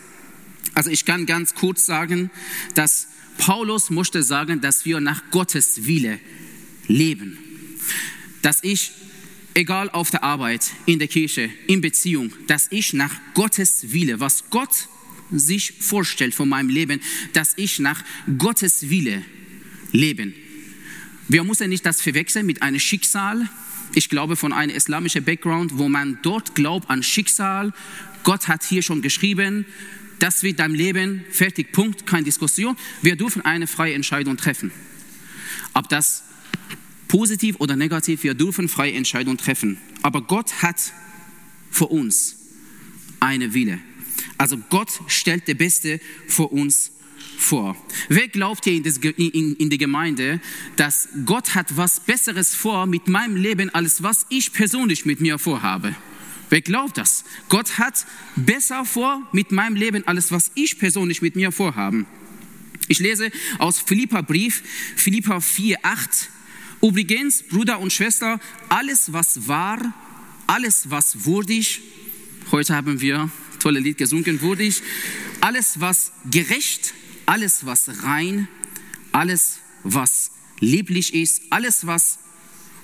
Also 0.74 0.90
ich 0.90 1.04
kann 1.04 1.26
ganz 1.26 1.54
kurz 1.54 1.86
sagen, 1.86 2.30
dass 2.74 3.08
Paulus 3.38 3.90
musste 3.90 4.22
sagen, 4.22 4.60
dass 4.60 4.84
wir 4.84 5.00
nach 5.00 5.30
Gottes 5.30 5.86
Wille 5.86 6.18
leben. 6.86 7.38
Dass 8.42 8.62
ich, 8.62 8.92
egal 9.54 9.90
auf 9.90 10.10
der 10.10 10.24
Arbeit, 10.24 10.70
in 10.86 10.98
der 10.98 11.08
Kirche, 11.08 11.50
in 11.66 11.80
Beziehung, 11.80 12.32
dass 12.46 12.66
ich 12.70 12.92
nach 12.92 13.14
Gottes 13.34 13.92
Wille, 13.92 14.20
was 14.20 14.50
Gott 14.50 14.88
sich 15.30 15.74
vorstellt 15.80 16.34
von 16.34 16.48
meinem 16.48 16.68
Leben, 16.68 17.00
dass 17.32 17.54
ich 17.56 17.78
nach 17.78 18.02
Gottes 18.38 18.88
Wille 18.90 19.22
leben. 19.92 20.34
Wir 21.28 21.44
müssen 21.44 21.68
nicht 21.68 21.84
das 21.84 22.00
verwechseln 22.00 22.46
mit 22.46 22.62
einem 22.62 22.80
Schicksal. 22.80 23.48
Ich 23.94 24.08
glaube 24.08 24.36
von 24.36 24.52
einem 24.52 24.74
islamischen 24.74 25.24
Background, 25.24 25.76
wo 25.76 25.88
man 25.88 26.18
dort 26.22 26.54
glaubt 26.54 26.88
an 26.90 27.02
Schicksal. 27.02 27.72
Gott 28.24 28.48
hat 28.48 28.64
hier 28.64 28.82
schon 28.82 29.02
geschrieben, 29.02 29.66
das 30.18 30.42
wird 30.42 30.58
dein 30.58 30.74
Leben, 30.74 31.24
fertig, 31.30 31.72
Punkt, 31.72 32.06
keine 32.06 32.24
Diskussion. 32.24 32.76
Wir 33.02 33.16
dürfen 33.16 33.42
eine 33.42 33.66
freie 33.66 33.94
Entscheidung 33.94 34.36
treffen. 34.36 34.72
Ob 35.74 35.88
das 35.88 36.24
positiv 37.08 37.56
oder 37.58 37.76
negativ, 37.76 38.22
wir 38.22 38.34
dürfen 38.34 38.68
freie 38.68 38.92
Entscheidung 38.92 39.36
treffen. 39.36 39.78
Aber 40.02 40.22
Gott 40.22 40.62
hat 40.62 40.92
für 41.70 41.86
uns 41.86 42.36
eine 43.20 43.54
Wille. 43.54 43.78
Also 44.36 44.58
Gott 44.70 44.90
stellt 45.08 45.48
der 45.48 45.54
Beste 45.54 46.00
für 46.26 46.48
uns 46.48 46.92
vor. 47.36 47.76
Wer 48.08 48.28
glaubt 48.28 48.64
hier 48.64 48.74
in, 48.74 49.70
die 49.70 49.78
Gemeinde, 49.78 50.40
dass 50.76 51.08
Gott 51.24 51.54
hat 51.54 51.76
was 51.76 52.00
Besseres 52.00 52.54
vor 52.54 52.86
mit 52.86 53.08
meinem 53.08 53.36
Leben, 53.36 53.70
als 53.70 54.02
was 54.02 54.26
ich 54.28 54.52
persönlich 54.52 55.06
mit 55.06 55.20
mir 55.20 55.38
vorhabe? 55.38 55.94
Wer 56.50 56.60
glaubt 56.62 56.96
das? 56.98 57.24
Gott 57.48 57.78
hat 57.78 58.06
besser 58.36 58.84
vor 58.84 59.26
mit 59.32 59.52
meinem 59.52 59.76
Leben, 59.76 60.06
alles 60.06 60.32
was 60.32 60.50
ich 60.54 60.78
persönlich 60.78 61.22
mit 61.22 61.36
mir 61.36 61.52
vorhaben. 61.52 62.06
Ich 62.88 62.98
lese 62.98 63.30
aus 63.58 63.78
Philippa 63.78 64.22
Brief, 64.22 64.62
Philippa 64.96 65.40
4, 65.40 65.78
8. 65.82 66.30
Übrigens, 66.80 67.42
Bruder 67.42 67.80
und 67.80 67.92
Schwester, 67.92 68.40
alles 68.68 69.12
was 69.12 69.46
wahr, 69.46 69.92
alles 70.46 70.90
was 70.90 71.26
würdig, 71.26 71.82
heute 72.50 72.74
haben 72.74 73.00
wir 73.00 73.30
tolle 73.58 73.80
Lied 73.80 73.98
gesungen, 73.98 74.40
würdig, 74.40 74.82
alles 75.40 75.80
was 75.80 76.12
gerecht, 76.30 76.94
alles 77.26 77.66
was 77.66 78.02
rein, 78.04 78.48
alles 79.12 79.58
was 79.82 80.30
lieblich 80.60 81.14
ist, 81.14 81.42
alles 81.50 81.86
was 81.86 82.18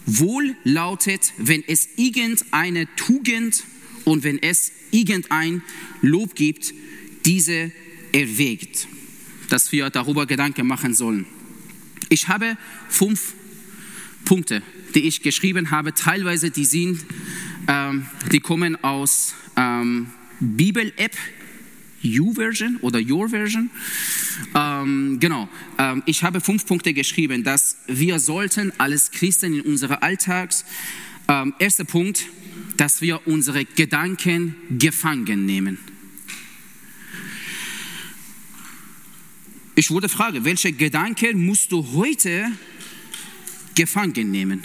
wohl 0.07 0.55
lautet, 0.65 1.33
wenn 1.39 1.65
es 1.67 1.89
irgendeine 1.97 2.87
Tugend 2.97 3.65
und 4.05 4.23
wenn 4.23 4.43
es 4.43 4.73
irgendein 4.91 5.63
Lob 6.03 6.35
gibt, 6.35 6.75
diese 7.25 7.73
erwägt, 8.13 8.87
dass 9.49 9.73
wir 9.73 9.91
darüber 9.91 10.27
Gedanken 10.27 10.67
machen 10.67 10.95
sollen. 10.95 11.27
Ich 12.09 12.29
habe 12.29 12.57
fünf 12.89 13.35
Punkte, 14.25 14.63
die 14.95 15.01
ich 15.01 15.23
geschrieben 15.23 15.71
habe. 15.71 15.95
Teilweise 15.95 16.51
die 16.51 16.65
sind, 16.65 17.05
ähm, 17.67 18.07
die 18.31 18.41
kommen 18.41 18.83
aus 18.83 19.35
ähm, 19.57 20.09
Bibel-App, 20.41 21.17
U-Version 22.05 22.79
oder 22.83 23.01
Your 23.01 23.29
Version. 23.29 23.71
Ähm, 24.55 25.19
genau, 25.21 25.49
ähm, 25.79 26.03
ich 26.07 26.23
habe 26.23 26.41
fünf 26.41 26.67
Punkte 26.67 26.93
geschrieben, 26.93 27.45
dass 27.45 27.77
wir 27.87 28.19
sollten 28.19 28.73
als 28.79 29.11
Christen 29.11 29.55
in 29.55 29.61
unserem 29.63 29.99
Alltags, 30.01 30.65
ähm, 31.29 31.55
erster 31.59 31.85
Punkt, 31.85 32.27
dass 32.77 33.01
wir 33.01 33.27
unsere 33.27 33.65
Gedanken 33.65 34.55
gefangen 34.79 35.47
nehmen. 35.47 35.79
Ich 39.77 39.91
würde 39.91 40.09
fragen, 40.09 40.45
welche 40.45 40.73
Gedanken 40.73 41.45
musst 41.45 41.73
du 41.73 41.85
heute 41.95 42.53
gefangen 43.75 44.31
nehmen? 44.31 44.63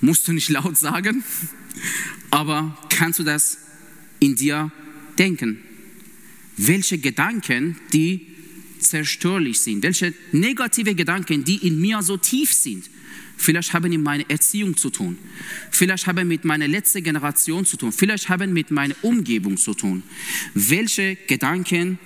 Musst 0.00 0.26
du 0.28 0.32
nicht 0.32 0.48
laut 0.48 0.76
sagen, 0.76 1.22
aber 2.30 2.76
kannst 2.88 3.18
du 3.18 3.24
das 3.24 3.58
in 4.20 4.36
dir 4.36 4.72
denken? 5.18 5.58
welche 6.56 6.98
Gedanken, 6.98 7.76
die 7.92 8.26
zerstörlich 8.78 9.60
sind, 9.60 9.82
welche 9.82 10.14
negative 10.32 10.94
Gedanken, 10.94 11.44
die 11.44 11.66
in 11.66 11.80
mir 11.80 12.02
so 12.02 12.16
tief 12.16 12.52
sind. 12.52 12.88
Vielleicht 13.38 13.74
haben 13.74 13.90
mit 13.90 14.00
meiner 14.00 14.28
Erziehung 14.30 14.76
zu 14.76 14.88
tun. 14.88 15.18
Vielleicht 15.70 16.06
haben 16.06 16.26
mit 16.26 16.44
meiner 16.44 16.66
letzten 16.66 17.02
Generation 17.02 17.66
zu 17.66 17.76
tun. 17.76 17.92
Vielleicht 17.92 18.30
haben 18.30 18.52
mit 18.52 18.70
meiner 18.70 18.94
Umgebung 19.02 19.58
zu 19.58 19.74
tun. 19.74 20.02
Welche 20.54 21.16
Gedanken 21.26 21.98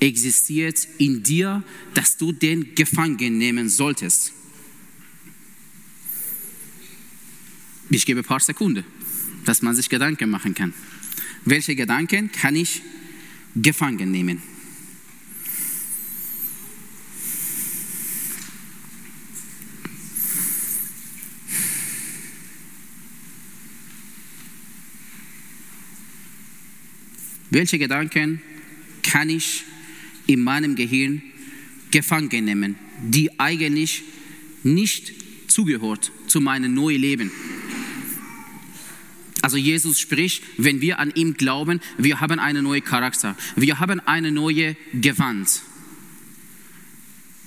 existiert 0.00 0.88
in 0.98 1.22
dir, 1.22 1.62
dass 1.94 2.16
du 2.16 2.32
den 2.32 2.74
gefangen 2.74 3.38
nehmen 3.38 3.68
solltest? 3.68 4.32
Ich 7.90 8.04
gebe 8.04 8.20
ein 8.20 8.26
paar 8.26 8.40
Sekunden, 8.40 8.84
dass 9.44 9.62
man 9.62 9.76
sich 9.76 9.88
Gedanken 9.88 10.30
machen 10.30 10.54
kann. 10.54 10.72
Welche 11.44 11.74
Gedanken 11.74 12.30
kann 12.30 12.56
ich 12.56 12.82
gefangen 13.56 14.10
nehmen? 14.10 14.42
Welche 27.50 27.78
Gedanken 27.78 28.40
kann 29.02 29.28
ich 29.28 29.64
in 30.26 30.40
meinem 30.40 30.74
Gehirn 30.74 31.20
gefangen 31.90 32.46
nehmen, 32.46 32.76
die 33.02 33.38
eigentlich 33.38 34.04
nicht 34.62 35.12
zugehört 35.48 36.12
zu 36.28 36.40
meinem 36.40 36.72
neuen 36.72 37.02
Leben? 37.02 37.30
Also 39.42 39.56
Jesus 39.56 39.98
spricht, 39.98 40.42
wenn 40.56 40.80
wir 40.80 41.00
an 41.00 41.12
ihm 41.14 41.34
glauben, 41.34 41.80
wir 41.98 42.20
haben 42.20 42.38
einen 42.38 42.64
neuen 42.64 42.84
Charakter, 42.84 43.36
wir 43.56 43.80
haben 43.80 44.00
eine 44.00 44.30
neue 44.30 44.76
Gewand. 44.94 45.62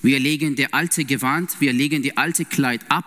Wir 0.03 0.19
legen 0.19 0.55
der 0.55 0.73
alte 0.73 1.05
Gewand, 1.05 1.55
wir 1.59 1.73
legen 1.73 2.03
die 2.03 2.15
alte 2.15 2.45
Kleid 2.45 2.81
ab, 2.89 3.05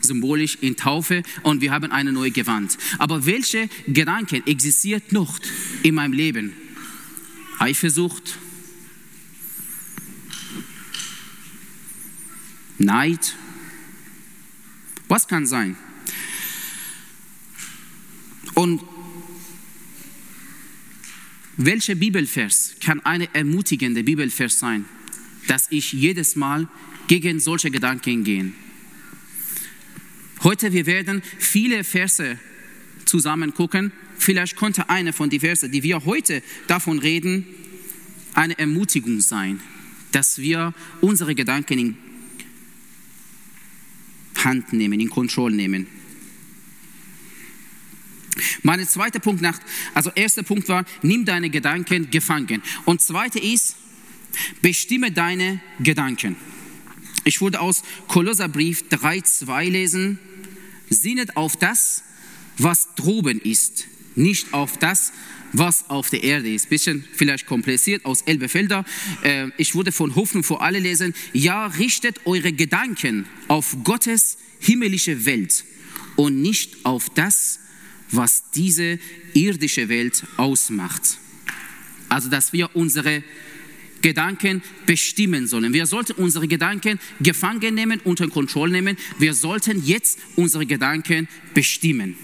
symbolisch 0.00 0.56
in 0.60 0.76
Taufe, 0.76 1.22
und 1.42 1.60
wir 1.60 1.72
haben 1.72 1.90
eine 1.90 2.12
neue 2.12 2.30
Gewand. 2.30 2.78
Aber 2.98 3.26
welche 3.26 3.68
Gedanken 3.88 4.46
existiert 4.46 5.12
noch 5.12 5.38
in 5.82 5.96
meinem 5.96 6.12
Leben? 6.12 6.54
Eifersucht, 7.58 8.38
Neid. 12.78 13.34
Was 15.08 15.26
kann 15.26 15.46
sein? 15.46 15.76
Und 18.58 18.82
welcher 21.56 21.94
Bibelvers 21.94 22.74
kann 22.80 22.98
eine 23.06 23.32
ermutigende 23.32 24.02
Bibelvers 24.02 24.58
sein, 24.58 24.84
dass 25.46 25.68
ich 25.70 25.92
jedes 25.92 26.34
Mal 26.34 26.66
gegen 27.06 27.38
solche 27.38 27.70
Gedanken 27.70 28.24
gehe? 28.24 28.50
Heute 30.42 30.72
wir 30.72 30.86
werden 30.86 31.22
viele 31.38 31.84
Verse 31.84 32.36
zusammen 33.04 33.54
gucken. 33.54 33.92
Vielleicht 34.18 34.56
konnte 34.56 34.90
eine 34.90 35.12
von 35.12 35.30
den 35.30 35.38
Verse, 35.38 35.68
die 35.68 35.84
wir 35.84 36.04
heute 36.04 36.42
davon 36.66 36.98
reden, 36.98 37.46
eine 38.34 38.58
Ermutigung 38.58 39.20
sein, 39.20 39.60
dass 40.10 40.38
wir 40.38 40.74
unsere 41.00 41.36
Gedanken 41.36 41.78
in 41.78 41.96
Hand 44.42 44.72
nehmen, 44.72 44.98
in 44.98 45.10
Kontrolle 45.10 45.54
nehmen. 45.54 45.97
Mein 48.62 48.86
zweiter 48.86 49.18
Punkt 49.20 49.42
nach, 49.42 49.58
also 49.94 50.10
erster 50.14 50.42
Punkt 50.42 50.68
war, 50.68 50.84
nimm 51.02 51.24
deine 51.24 51.50
Gedanken 51.50 52.10
gefangen. 52.10 52.62
Und 52.84 53.00
zweiter 53.00 53.42
ist, 53.42 53.76
bestimme 54.62 55.10
deine 55.12 55.60
Gedanken. 55.80 56.36
Ich 57.24 57.40
würde 57.40 57.60
aus 57.60 57.82
Kolosserbrief 58.06 58.84
3,2 58.90 59.68
lesen, 59.68 60.18
sinnet 60.88 61.36
auf 61.36 61.56
das, 61.56 62.02
was 62.56 62.94
droben 62.94 63.40
ist, 63.40 63.86
nicht 64.14 64.52
auf 64.54 64.78
das, 64.78 65.12
was 65.52 65.88
auf 65.88 66.10
der 66.10 66.22
Erde 66.22 66.52
ist. 66.52 66.68
Bisschen 66.68 67.04
vielleicht 67.12 67.46
kompliziert 67.46 68.04
aus 68.04 68.22
Elbefelder. 68.22 68.84
Äh, 69.22 69.48
ich 69.56 69.74
würde 69.74 69.92
von 69.92 70.14
Hoffnung 70.14 70.42
vor 70.42 70.62
alle 70.62 70.78
lesen. 70.78 71.14
Ja, 71.32 71.66
richtet 71.66 72.26
eure 72.26 72.52
Gedanken 72.52 73.26
auf 73.48 73.76
Gottes 73.84 74.38
himmlische 74.60 75.24
Welt 75.24 75.64
und 76.16 76.42
nicht 76.42 76.84
auf 76.84 77.08
das, 77.10 77.60
was 77.60 77.67
diese 78.54 78.98
irdische 79.34 79.88
Welt 79.88 80.24
ausmacht. 80.36 81.18
Also, 82.08 82.28
dass 82.28 82.52
wir 82.52 82.74
unsere 82.74 83.22
Gedanken 84.02 84.62
bestimmen 84.86 85.46
sollen. 85.46 85.72
Wir 85.72 85.86
sollten 85.86 86.12
unsere 86.12 86.48
Gedanken 86.48 86.98
gefangen 87.20 87.74
nehmen, 87.74 88.00
unter 88.04 88.28
Kontrolle 88.28 88.72
nehmen. 88.72 88.96
Wir 89.18 89.34
sollten 89.34 89.84
jetzt 89.84 90.18
unsere 90.36 90.66
Gedanken 90.66 91.28
bestimmen. 91.54 92.16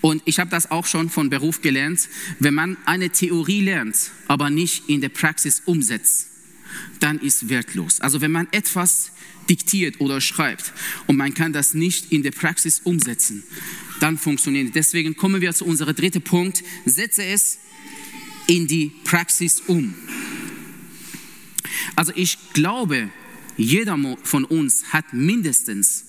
Und 0.00 0.22
ich 0.24 0.38
habe 0.38 0.50
das 0.50 0.70
auch 0.70 0.86
schon 0.86 1.10
von 1.10 1.30
Beruf 1.30 1.62
gelernt, 1.62 2.08
wenn 2.38 2.54
man 2.54 2.76
eine 2.84 3.10
Theorie 3.10 3.62
lernt, 3.62 4.10
aber 4.28 4.50
nicht 4.50 4.88
in 4.88 5.00
der 5.00 5.08
Praxis 5.08 5.62
umsetzt, 5.64 6.28
dann 7.00 7.18
ist 7.18 7.48
wertlos. 7.48 8.00
Also 8.00 8.20
wenn 8.20 8.32
man 8.32 8.48
etwas 8.52 9.12
diktiert 9.48 10.00
oder 10.00 10.20
schreibt 10.20 10.72
und 11.06 11.16
man 11.16 11.34
kann 11.34 11.52
das 11.52 11.74
nicht 11.74 12.12
in 12.12 12.22
der 12.22 12.30
Praxis 12.30 12.80
umsetzen, 12.84 13.42
dann 14.00 14.18
funktioniert 14.18 14.68
es. 14.68 14.72
Deswegen 14.72 15.16
kommen 15.16 15.40
wir 15.40 15.52
zu 15.54 15.64
unserem 15.64 15.94
dritten 15.94 16.22
Punkt. 16.22 16.62
Setze 16.84 17.24
es 17.24 17.58
in 18.46 18.66
die 18.66 18.92
Praxis 19.04 19.62
um. 19.66 19.94
Also 21.96 22.12
ich 22.14 22.38
glaube, 22.52 23.08
jeder 23.56 23.98
von 24.22 24.44
uns 24.44 24.92
hat 24.92 25.12
mindestens 25.12 26.04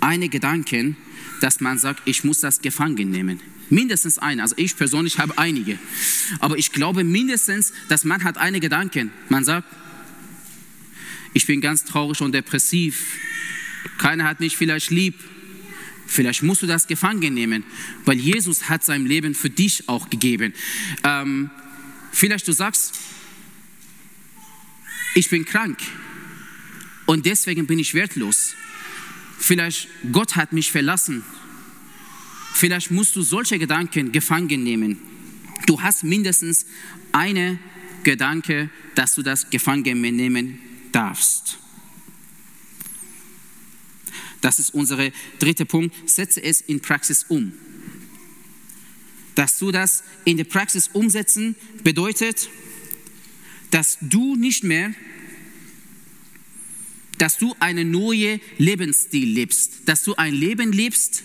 eine 0.00 0.28
Gedanken, 0.28 0.96
dass 1.40 1.60
man 1.60 1.78
sagt, 1.78 2.02
ich 2.04 2.24
muss 2.24 2.40
das 2.40 2.62
gefangen 2.62 3.10
nehmen. 3.10 3.40
Mindestens 3.70 4.18
eine. 4.18 4.42
Also 4.42 4.54
ich 4.58 4.76
persönlich 4.76 5.18
habe 5.18 5.38
einige. 5.38 5.78
Aber 6.38 6.58
ich 6.58 6.72
glaube 6.72 7.02
mindestens, 7.02 7.72
dass 7.88 8.04
man 8.04 8.22
hat 8.24 8.38
eine 8.38 8.60
Gedanken. 8.60 9.10
Man 9.28 9.44
sagt, 9.44 9.66
ich 11.34 11.46
bin 11.46 11.60
ganz 11.60 11.84
traurig 11.84 12.20
und 12.22 12.32
depressiv. 12.32 13.18
Keiner 13.98 14.24
hat 14.24 14.40
mich 14.40 14.56
vielleicht 14.56 14.90
lieb. 14.90 15.16
Vielleicht 16.06 16.42
musst 16.42 16.62
du 16.62 16.66
das 16.66 16.86
gefangen 16.86 17.34
nehmen, 17.34 17.64
weil 18.04 18.18
Jesus 18.18 18.68
hat 18.68 18.84
sein 18.84 19.04
Leben 19.04 19.34
für 19.34 19.50
dich 19.50 19.88
auch 19.88 20.10
gegeben. 20.10 20.54
Ähm, 21.02 21.50
vielleicht 22.12 22.46
du 22.46 22.52
sagst, 22.52 22.94
ich 25.14 25.28
bin 25.28 25.44
krank 25.44 25.78
und 27.06 27.26
deswegen 27.26 27.66
bin 27.66 27.78
ich 27.78 27.94
wertlos. 27.94 28.54
Vielleicht 29.38 29.88
Gott 30.12 30.36
hat 30.36 30.52
mich 30.52 30.70
verlassen. 30.70 31.24
Vielleicht 32.52 32.90
musst 32.90 33.16
du 33.16 33.22
solche 33.22 33.58
Gedanken 33.58 34.12
gefangen 34.12 34.62
nehmen. 34.62 34.98
Du 35.66 35.82
hast 35.82 36.04
mindestens 36.04 36.66
eine 37.12 37.58
Gedanke, 38.04 38.70
dass 38.94 39.14
du 39.14 39.22
das 39.22 39.50
gefangen 39.50 40.00
nehmen 40.00 40.60
darfst. 40.94 41.58
Das 44.40 44.58
ist 44.58 44.74
unser 44.74 45.10
dritter 45.38 45.64
Punkt. 45.64 45.94
Setze 46.08 46.42
es 46.42 46.60
in 46.60 46.80
Praxis 46.80 47.24
um. 47.28 47.52
Dass 49.34 49.58
du 49.58 49.72
das 49.72 50.04
in 50.24 50.36
der 50.36 50.44
Praxis 50.44 50.88
umsetzen 50.92 51.56
bedeutet, 51.82 52.48
dass 53.70 53.98
du 54.00 54.36
nicht 54.36 54.62
mehr 54.62 54.94
dass 57.18 57.38
du 57.38 57.54
einen 57.60 57.90
neuen 57.90 58.40
Lebensstil 58.58 59.28
lebst, 59.28 59.82
dass 59.86 60.02
du 60.02 60.14
ein 60.16 60.34
Leben 60.34 60.72
lebst, 60.72 61.22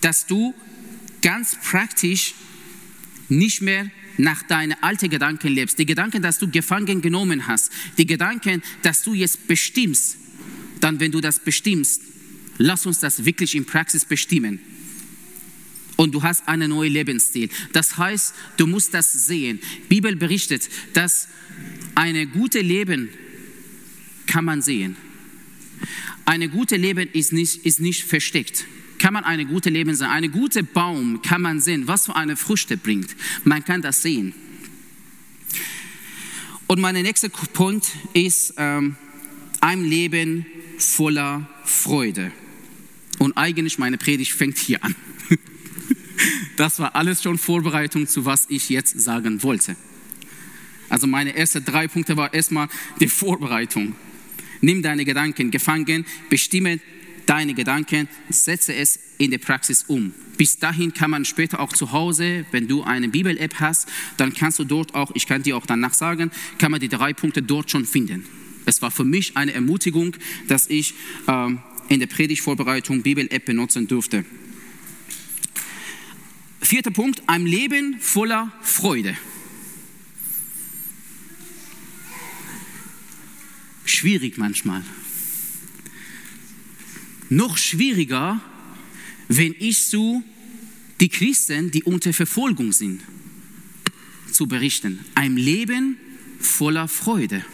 dass 0.00 0.26
du 0.26 0.54
ganz 1.20 1.56
praktisch 1.62 2.34
nicht 3.28 3.60
mehr 3.60 3.90
nach 4.16 4.42
deinen 4.44 4.74
alten 4.82 5.10
Gedanken 5.10 5.48
lebst, 5.48 5.78
die 5.78 5.86
Gedanken, 5.86 6.22
dass 6.22 6.38
du 6.38 6.48
gefangen 6.48 7.00
genommen 7.00 7.46
hast, 7.46 7.72
die 7.98 8.06
Gedanken, 8.06 8.62
dass 8.82 9.02
du 9.02 9.14
jetzt 9.14 9.46
bestimmst, 9.48 10.16
dann 10.80 11.00
wenn 11.00 11.12
du 11.12 11.20
das 11.20 11.40
bestimmst, 11.40 12.02
lass 12.58 12.86
uns 12.86 13.00
das 13.00 13.24
wirklich 13.24 13.54
in 13.54 13.64
Praxis 13.64 14.04
bestimmen. 14.04 14.60
Und 15.96 16.12
du 16.12 16.22
hast 16.22 16.48
einen 16.48 16.70
neuen 16.70 16.92
Lebensstil. 16.92 17.48
Das 17.72 17.96
heißt, 17.96 18.34
du 18.56 18.66
musst 18.66 18.94
das 18.94 19.12
sehen. 19.12 19.60
Die 19.84 19.94
Bibel 19.94 20.16
berichtet, 20.16 20.68
dass 20.92 21.28
ein 21.94 22.30
gutes 22.32 22.62
Leben 22.62 23.10
kann 24.26 24.44
man 24.44 24.60
sehen. 24.60 24.96
Eine 26.24 26.48
gute 26.48 26.76
Leben 26.76 27.08
ist 27.12 27.32
nicht, 27.32 27.64
ist 27.64 27.80
nicht 27.80 28.04
versteckt. 28.04 28.66
Kann 29.04 29.12
man 29.12 29.24
eine 29.24 29.44
gute 29.44 29.68
Leben 29.68 29.94
sehen? 29.94 30.06
Eine 30.06 30.30
gute 30.30 30.62
Baum 30.62 31.20
kann 31.20 31.42
man 31.42 31.60
sehen, 31.60 31.86
was 31.86 32.06
für 32.06 32.16
eine 32.16 32.36
Früchte 32.36 32.78
bringt. 32.78 33.14
Man 33.44 33.62
kann 33.62 33.82
das 33.82 34.00
sehen. 34.00 34.32
Und 36.68 36.80
mein 36.80 36.94
nächster 36.94 37.28
Punkt 37.28 37.86
ist 38.14 38.54
ähm, 38.56 38.96
ein 39.60 39.84
Leben 39.84 40.46
voller 40.78 41.46
Freude. 41.66 42.32
Und 43.18 43.36
eigentlich 43.36 43.76
meine 43.76 43.98
Predigt 43.98 44.32
fängt 44.32 44.56
hier 44.56 44.82
an. 44.82 44.94
Das 46.56 46.78
war 46.78 46.96
alles 46.96 47.22
schon 47.22 47.36
Vorbereitung 47.36 48.06
zu 48.06 48.24
was 48.24 48.46
ich 48.48 48.70
jetzt 48.70 48.98
sagen 48.98 49.42
wollte. 49.42 49.76
Also 50.88 51.06
meine 51.06 51.36
ersten 51.36 51.62
drei 51.62 51.88
Punkte 51.88 52.16
war 52.16 52.32
erstmal 52.32 52.68
die 53.00 53.08
Vorbereitung. 53.08 53.96
Nimm 54.62 54.80
deine 54.80 55.04
Gedanken 55.04 55.50
gefangen, 55.50 56.06
bestimme 56.30 56.80
deine 57.26 57.54
Gedanken, 57.54 58.08
setze 58.28 58.74
es 58.74 58.98
in 59.18 59.30
der 59.30 59.38
Praxis 59.38 59.84
um. 59.86 60.12
Bis 60.36 60.58
dahin 60.58 60.92
kann 60.92 61.10
man 61.10 61.24
später 61.24 61.60
auch 61.60 61.72
zu 61.72 61.92
Hause, 61.92 62.44
wenn 62.50 62.66
du 62.66 62.82
eine 62.82 63.08
Bibel-App 63.08 63.60
hast, 63.60 63.88
dann 64.16 64.34
kannst 64.34 64.58
du 64.58 64.64
dort 64.64 64.94
auch, 64.94 65.12
ich 65.14 65.26
kann 65.26 65.42
dir 65.42 65.56
auch 65.56 65.66
danach 65.66 65.94
sagen, 65.94 66.30
kann 66.58 66.70
man 66.70 66.80
die 66.80 66.88
drei 66.88 67.12
Punkte 67.12 67.42
dort 67.42 67.70
schon 67.70 67.84
finden. 67.84 68.24
Es 68.66 68.82
war 68.82 68.90
für 68.90 69.04
mich 69.04 69.36
eine 69.36 69.52
Ermutigung, 69.52 70.16
dass 70.48 70.68
ich 70.68 70.94
ähm, 71.28 71.60
in 71.88 72.00
der 72.00 72.06
Predigtvorbereitung 72.06 73.02
Bibel-App 73.02 73.44
benutzen 73.44 73.86
durfte. 73.86 74.24
Vierter 76.60 76.90
Punkt, 76.90 77.22
ein 77.26 77.46
Leben 77.46 77.96
voller 78.00 78.52
Freude. 78.62 79.16
schwierig 84.04 84.36
manchmal. 84.36 84.82
Noch 87.34 87.58
schwieriger, 87.58 88.40
wenn 89.26 89.56
ich 89.58 89.78
so 89.78 90.22
die 91.00 91.08
Christen, 91.08 91.72
die 91.72 91.82
unter 91.82 92.12
Verfolgung 92.12 92.70
sind, 92.70 93.00
zu 94.30 94.46
berichten. 94.46 95.00
Ein 95.16 95.36
Leben 95.36 95.96
voller 96.38 96.86
Freude. 96.86 97.44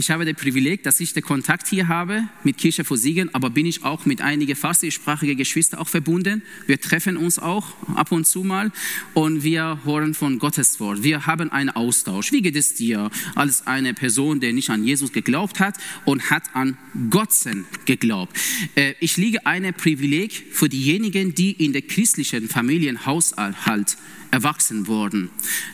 Ich 0.00 0.10
habe 0.10 0.24
das 0.24 0.34
Privileg, 0.34 0.82
dass 0.82 0.98
ich 1.00 1.12
den 1.12 1.22
Kontakt 1.22 1.68
hier 1.68 1.86
habe 1.86 2.24
mit 2.42 2.56
Kirche 2.56 2.84
vor 2.84 2.96
Siegen, 2.96 3.34
aber 3.34 3.50
bin 3.50 3.66
ich 3.66 3.84
auch 3.84 4.06
mit 4.06 4.22
einigen 4.22 4.56
farsischsprachigen 4.56 5.36
Geschwistern 5.36 5.78
auch 5.78 5.88
verbunden. 5.88 6.40
Wir 6.66 6.80
treffen 6.80 7.18
uns 7.18 7.38
auch 7.38 7.74
ab 7.96 8.10
und 8.10 8.26
zu 8.26 8.42
mal 8.42 8.72
und 9.12 9.44
wir 9.44 9.80
hören 9.84 10.14
von 10.14 10.38
Gottes 10.38 10.80
Wort. 10.80 11.02
Wir 11.02 11.26
haben 11.26 11.52
einen 11.52 11.68
Austausch. 11.68 12.32
Wie 12.32 12.40
geht 12.40 12.56
es 12.56 12.72
dir 12.72 13.10
als 13.34 13.66
eine 13.66 13.92
Person, 13.92 14.40
die 14.40 14.54
nicht 14.54 14.70
an 14.70 14.84
Jesus 14.84 15.12
geglaubt 15.12 15.60
hat 15.60 15.76
und 16.06 16.30
hat 16.30 16.44
an 16.54 16.78
Gottsen 17.10 17.66
geglaubt? 17.84 18.34
Äh, 18.76 18.94
ich 19.00 19.18
liege 19.18 19.44
ein 19.44 19.74
Privileg 19.74 20.46
für 20.50 20.70
diejenigen, 20.70 21.34
die 21.34 21.50
in 21.50 21.74
der 21.74 21.82
christlichen 21.82 22.48
Familienhaushalt 22.48 23.98
erwachsen 24.30 24.86
wurden. 24.86 25.28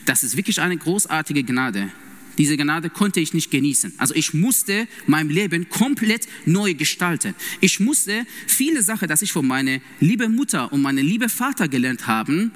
Das 0.05 0.25
ist 0.25 0.35
wirklich 0.35 0.59
eine 0.59 0.75
großartige 0.75 1.45
Gnade. 1.45 1.91
Diese 2.37 2.55
Gnade 2.55 2.89
konnte 2.89 3.19
ich 3.19 3.33
nicht 3.33 3.49
genießen. 3.49 3.93
Also 3.97 4.13
ich 4.13 4.33
musste 4.33 4.87
mein 5.07 5.29
Leben 5.29 5.69
komplett 5.69 6.27
neu 6.45 6.73
gestalten. 6.75 7.33
Ich 7.61 7.79
musste 7.79 8.25
viele 8.45 8.83
Sachen, 8.83 9.07
die 9.07 9.23
ich 9.23 9.31
von 9.31 9.47
meiner 9.47 9.79
lieben 9.99 10.35
Mutter 10.35 10.71
und 10.71 10.81
meinem 10.81 11.05
lieben 11.05 11.29
Vater 11.29 11.67
gelernt 11.67 12.05
habe, 12.05 12.51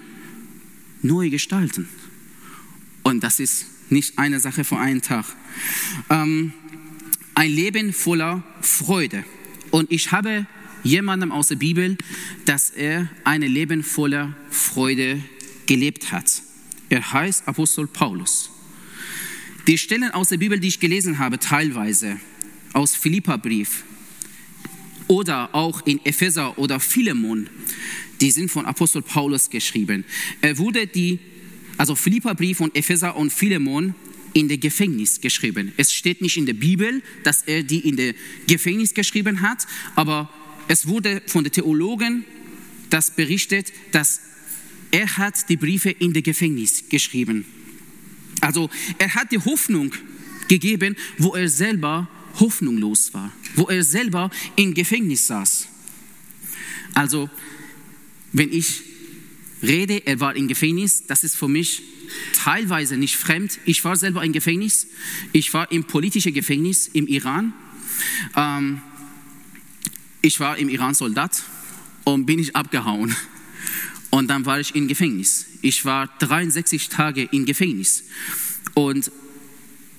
neu 1.01 1.29
gestalten. 1.29 1.89
Und 3.03 3.23
das 3.23 3.39
ist 3.39 3.65
nicht 3.89 4.19
eine 4.19 4.39
Sache 4.39 4.63
vor 4.63 4.79
einem 4.79 5.01
Tag. 5.01 5.25
Ähm, 6.09 6.53
ein 7.33 7.51
Leben 7.51 7.91
voller 7.91 8.43
Freude. 8.61 9.23
Und 9.71 9.91
ich 9.91 10.11
habe 10.11 10.45
jemandem 10.83 11.31
aus 11.31 11.47
der 11.47 11.55
Bibel, 11.55 11.97
dass 12.45 12.69
er 12.69 13.09
ein 13.23 13.41
Leben 13.41 13.83
voller 13.83 14.35
Freude 14.49 15.23
gelebt 15.65 16.11
hat. 16.11 16.43
Er 16.89 17.13
heißt 17.13 17.47
Apostel 17.47 17.87
Paulus. 17.87 18.50
Die 19.67 19.77
Stellen 19.77 20.11
aus 20.11 20.29
der 20.29 20.37
Bibel, 20.37 20.59
die 20.59 20.69
ich 20.69 20.79
gelesen 20.79 21.19
habe, 21.19 21.37
teilweise 21.37 22.19
aus 22.73 22.95
Philippa-Brief 22.95 23.83
oder 25.07 25.53
auch 25.53 25.85
in 25.85 26.03
Epheser 26.03 26.57
oder 26.57 26.79
Philemon, 26.79 27.47
die 28.21 28.31
sind 28.31 28.49
von 28.49 28.65
Apostel 28.65 29.03
Paulus 29.03 29.49
geschrieben. 29.49 30.03
Er 30.41 30.57
wurde 30.57 30.87
die, 30.87 31.19
also 31.77 31.95
Philippa-Brief 31.95 32.59
und 32.59 32.75
Epheser 32.75 33.15
und 33.15 33.31
Philemon 33.31 33.93
in 34.33 34.47
der 34.47 34.57
Gefängnis 34.57 35.21
geschrieben. 35.21 35.73
Es 35.77 35.93
steht 35.93 36.21
nicht 36.21 36.37
in 36.37 36.45
der 36.47 36.53
Bibel, 36.53 37.03
dass 37.23 37.43
er 37.43 37.61
die 37.61 37.87
in 37.87 37.97
der 37.97 38.15
Gefängnis 38.47 38.93
geschrieben 38.93 39.41
hat, 39.41 39.67
aber 39.95 40.31
es 40.69 40.87
wurde 40.87 41.21
von 41.27 41.43
den 41.43 41.53
Theologen 41.53 42.25
das 42.89 43.11
berichtet, 43.11 43.71
dass 43.91 44.21
er 44.91 45.17
hat 45.17 45.49
die 45.49 45.57
Briefe 45.57 45.91
in 45.91 46.13
der 46.13 46.21
Gefängnis 46.21 46.85
geschrieben. 46.89 47.45
Also 48.41 48.69
er 48.97 49.13
hat 49.13 49.31
die 49.31 49.39
Hoffnung 49.39 49.93
gegeben, 50.47 50.95
wo 51.17 51.35
er 51.35 51.47
selber 51.47 52.09
hoffnungslos 52.39 53.13
war, 53.13 53.31
wo 53.55 53.65
er 53.65 53.83
selber 53.83 54.29
im 54.55 54.73
Gefängnis 54.73 55.27
saß. 55.27 55.67
Also 56.93 57.29
wenn 58.33 58.51
ich 58.51 58.81
rede, 59.61 60.05
er 60.05 60.19
war 60.19 60.35
im 60.35 60.47
Gefängnis, 60.47 61.05
das 61.05 61.23
ist 61.23 61.35
für 61.35 61.47
mich 61.47 61.83
teilweise 62.33 62.97
nicht 62.97 63.15
fremd. 63.15 63.59
Ich 63.65 63.83
war 63.83 63.95
selber 63.95 64.23
im 64.23 64.33
Gefängnis, 64.33 64.87
ich 65.31 65.53
war 65.53 65.71
im 65.71 65.83
politischen 65.83 66.33
Gefängnis 66.33 66.87
im 66.87 67.07
Iran. 67.07 67.53
Ähm, 68.35 68.81
ich 70.21 70.39
war 70.39 70.57
im 70.57 70.69
Iran 70.69 70.93
Soldat 70.93 71.43
und 72.03 72.25
bin 72.25 72.39
ich 72.39 72.55
abgehauen. 72.55 73.15
Und 74.11 74.27
dann 74.27 74.45
war 74.45 74.59
ich 74.59 74.75
im 74.75 74.87
Gefängnis. 74.87 75.47
Ich 75.61 75.85
war 75.85 76.07
63 76.19 76.89
Tage 76.89 77.23
im 77.31 77.45
Gefängnis. 77.45 78.03
Und 78.73 79.11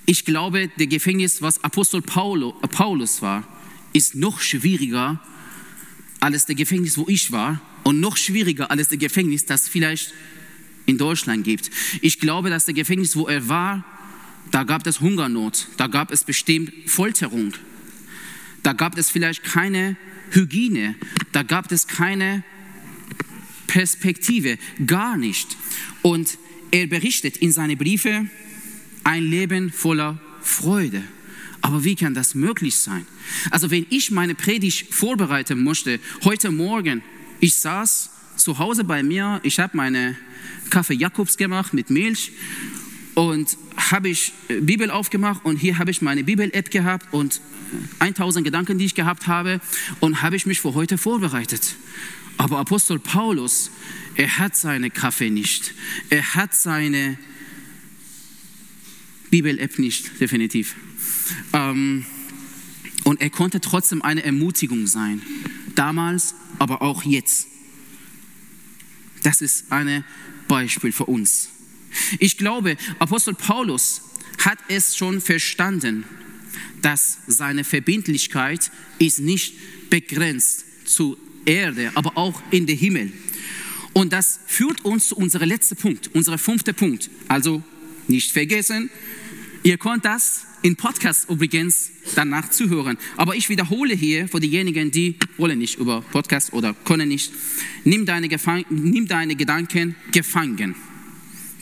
ich 0.07 0.25
glaube, 0.25 0.69
der 0.79 0.87
Gefängnis, 0.87 1.43
was 1.43 1.65
Apostel 1.65 2.03
Paulo, 2.03 2.53
Paulus 2.71 3.23
war, 3.23 3.49
ist 3.93 4.15
noch 4.15 4.41
schwieriger 4.41 5.21
als 6.21 6.47
der 6.47 6.55
Gefängnis, 6.55 6.97
wo 6.97 7.07
ich 7.09 7.33
war. 7.33 7.61
Und 7.85 8.01
noch 8.01 8.17
schwieriger 8.17 8.71
als 8.71 8.89
der 8.89 8.99
Gefängnis, 8.99 9.47
das 9.47 9.69
vielleicht 9.69 10.13
in 10.87 10.99
Deutschland 10.99 11.45
gibt. 11.45 11.71
Ich 12.01 12.21
glaube, 12.21 12.51
dass 12.51 12.67
der 12.67 12.75
Gefängnis, 12.75 13.17
wo 13.17 13.27
er 13.27 13.49
war, 13.49 13.85
da 14.51 14.65
gab 14.65 14.87
es 14.87 15.01
Hungernot, 15.01 15.69
da 15.79 15.87
gab 15.87 16.11
es 16.11 16.25
bestimmt 16.25 16.73
Folterung, 16.87 17.55
da 18.63 18.73
gab 18.73 18.99
es 18.99 19.11
vielleicht 19.11 19.45
keine 19.45 19.97
Hygiene, 20.31 20.95
da 21.33 21.43
gab 21.43 21.73
es 21.73 21.87
keine 21.87 22.45
Perspektive, 23.73 24.59
gar 24.87 25.17
nicht. 25.17 25.57
Und 26.03 26.37
er 26.71 26.87
berichtet 26.89 27.39
in 27.39 27.53
seinen 27.53 27.79
Briefe 27.79 28.27
ein 29.03 29.23
Leben 29.23 29.73
voller 29.73 30.21
Freude. 30.43 31.03
Aber 31.63 31.83
wie 31.83 31.95
kann 31.95 32.13
das 32.13 32.35
möglich 32.35 32.77
sein? 32.77 33.07
Also 33.51 33.71
wenn 33.71 33.87
ich 33.89 34.11
meine 34.11 34.35
Predigt 34.35 34.93
vorbereiten 34.93 35.63
musste, 35.65 36.01
heute 36.23 36.51
Morgen, 36.51 37.03
ich 37.41 37.55
saß 37.55 38.11
zu 38.37 38.59
Hause 38.59 38.85
bei 38.85 39.03
mir, 39.03 39.41
ich 39.43 39.59
habe 39.59 39.75
meine 39.75 40.19
Kaffee 40.69 40.93
Jakobs 40.93 41.39
gemacht 41.39 41.73
mit 41.73 41.89
Milch 41.89 42.33
und 43.15 43.57
habe 43.77 44.11
ich 44.11 44.35
äh, 44.49 44.61
Bibel 44.61 44.91
aufgemacht 44.91 45.47
und 45.47 45.57
hier 45.57 45.79
habe 45.79 45.91
ich 45.91 46.03
meine 46.03 46.25
Bibel-App 46.25 46.71
gehabt 46.71 47.07
und 47.15 47.41
1000 48.01 48.45
Gedanken, 48.45 48.77
die 48.77 48.85
ich 48.85 48.95
gehabt 48.95 49.29
habe 49.29 49.63
und 50.01 50.21
habe 50.21 50.37
ich 50.37 50.45
mich 50.45 50.61
für 50.61 50.75
heute 50.75 50.99
vorbereitet. 50.99 51.77
Aber 52.37 52.59
Apostel 52.59 52.99
Paulus, 52.99 53.71
er 54.15 54.39
hat 54.39 54.57
seine 54.57 54.91
Kaffee 54.91 55.31
nicht. 55.31 55.75
Er 56.11 56.35
hat 56.35 56.55
seine 56.55 57.19
Bibel-App 59.31 59.79
nicht, 59.79 60.21
definitiv. 60.21 60.77
Ähm, 61.53 62.05
und 63.05 63.21
er 63.21 63.31
konnte 63.31 63.61
trotzdem 63.61 64.03
eine 64.03 64.23
Ermutigung 64.23 64.87
sein. 64.87 65.23
Damals, 65.75 66.35
aber 66.59 66.83
auch 66.83 67.03
jetzt. 67.03 67.47
Das 69.23 69.41
ist 69.41 69.73
ein 69.73 70.05
Beispiel 70.49 70.93
für 70.93 71.07
uns. 71.07 71.49
Ich 72.19 72.37
glaube, 72.39 72.77
Apostel 72.99 73.35
Paulus 73.35 74.03
hat 74.39 74.59
es 74.69 74.97
schon 74.97 75.21
verstanden, 75.21 76.05
dass 76.83 77.19
seine 77.27 77.65
Verbindlichkeit 77.65 78.71
ist 78.99 79.21
nicht 79.21 79.55
begrenzt 79.89 80.65
zu 80.85 81.17
Erde, 81.45 81.91
aber 81.95 82.17
auch 82.17 82.43
in 82.51 82.67
den 82.67 82.77
Himmel. 82.77 83.13
Und 83.93 84.13
das 84.13 84.41
führt 84.47 84.85
uns 84.85 85.09
zu 85.09 85.17
unserem 85.17 85.49
letzten 85.49 85.77
Punkt, 85.77 86.11
unser 86.15 86.39
fünfter 86.39 86.73
Punkt. 86.73 87.11
Also 87.29 87.63
nicht 88.09 88.33
vergessen, 88.33 88.91
ihr 89.63 89.77
könnt 89.77 90.05
das 90.05 90.47
in 90.63 90.77
Podcast 90.77 91.29
übrigens 91.29 91.91
danach 92.15 92.51
zuhören. 92.51 92.97
Aber 93.17 93.35
ich 93.35 93.49
wiederhole 93.49 93.95
hier 93.95 94.29
für 94.29 94.41
diejenigen, 94.41 94.91
die 94.91 95.17
wollen 95.37 95.59
nicht 95.59 95.79
über 95.79 96.01
Podcast 96.01 96.53
oder 96.53 96.75
können 96.85 97.09
nicht. 97.09 97.33
Nimm 97.85 98.07
deine, 98.07 98.29
Gefang 98.29 98.65
nimm 98.71 99.07
deine 99.07 99.35
Gedanken 99.37 99.97
gefangen. 100.13 100.75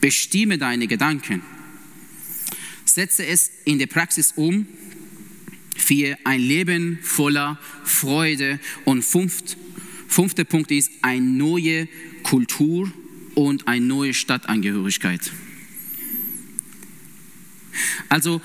Bestimme 0.01 0.59
deine 0.59 0.87
Gedanken. 0.87 1.43
Setze 2.85 3.27
es 3.27 3.51
in 3.65 3.79
der 3.79 3.87
Praxis 3.87 4.33
um. 4.37 4.67
Vier, 5.77 6.19
ein 6.25 6.41
Leben 6.41 6.99
voller 7.03 7.59
Freude. 7.85 8.61
Und 8.85 9.03
fünft, 9.03 9.57
Fünfter 10.11 10.43
Punkt 10.43 10.73
ist 10.73 10.91
eine 11.03 11.25
neue 11.25 11.87
Kultur 12.25 12.91
und 13.37 13.69
eine 13.69 13.87
neue 13.87 14.13
Stadtangehörigkeit. 14.13 15.31
Also, 18.09 18.43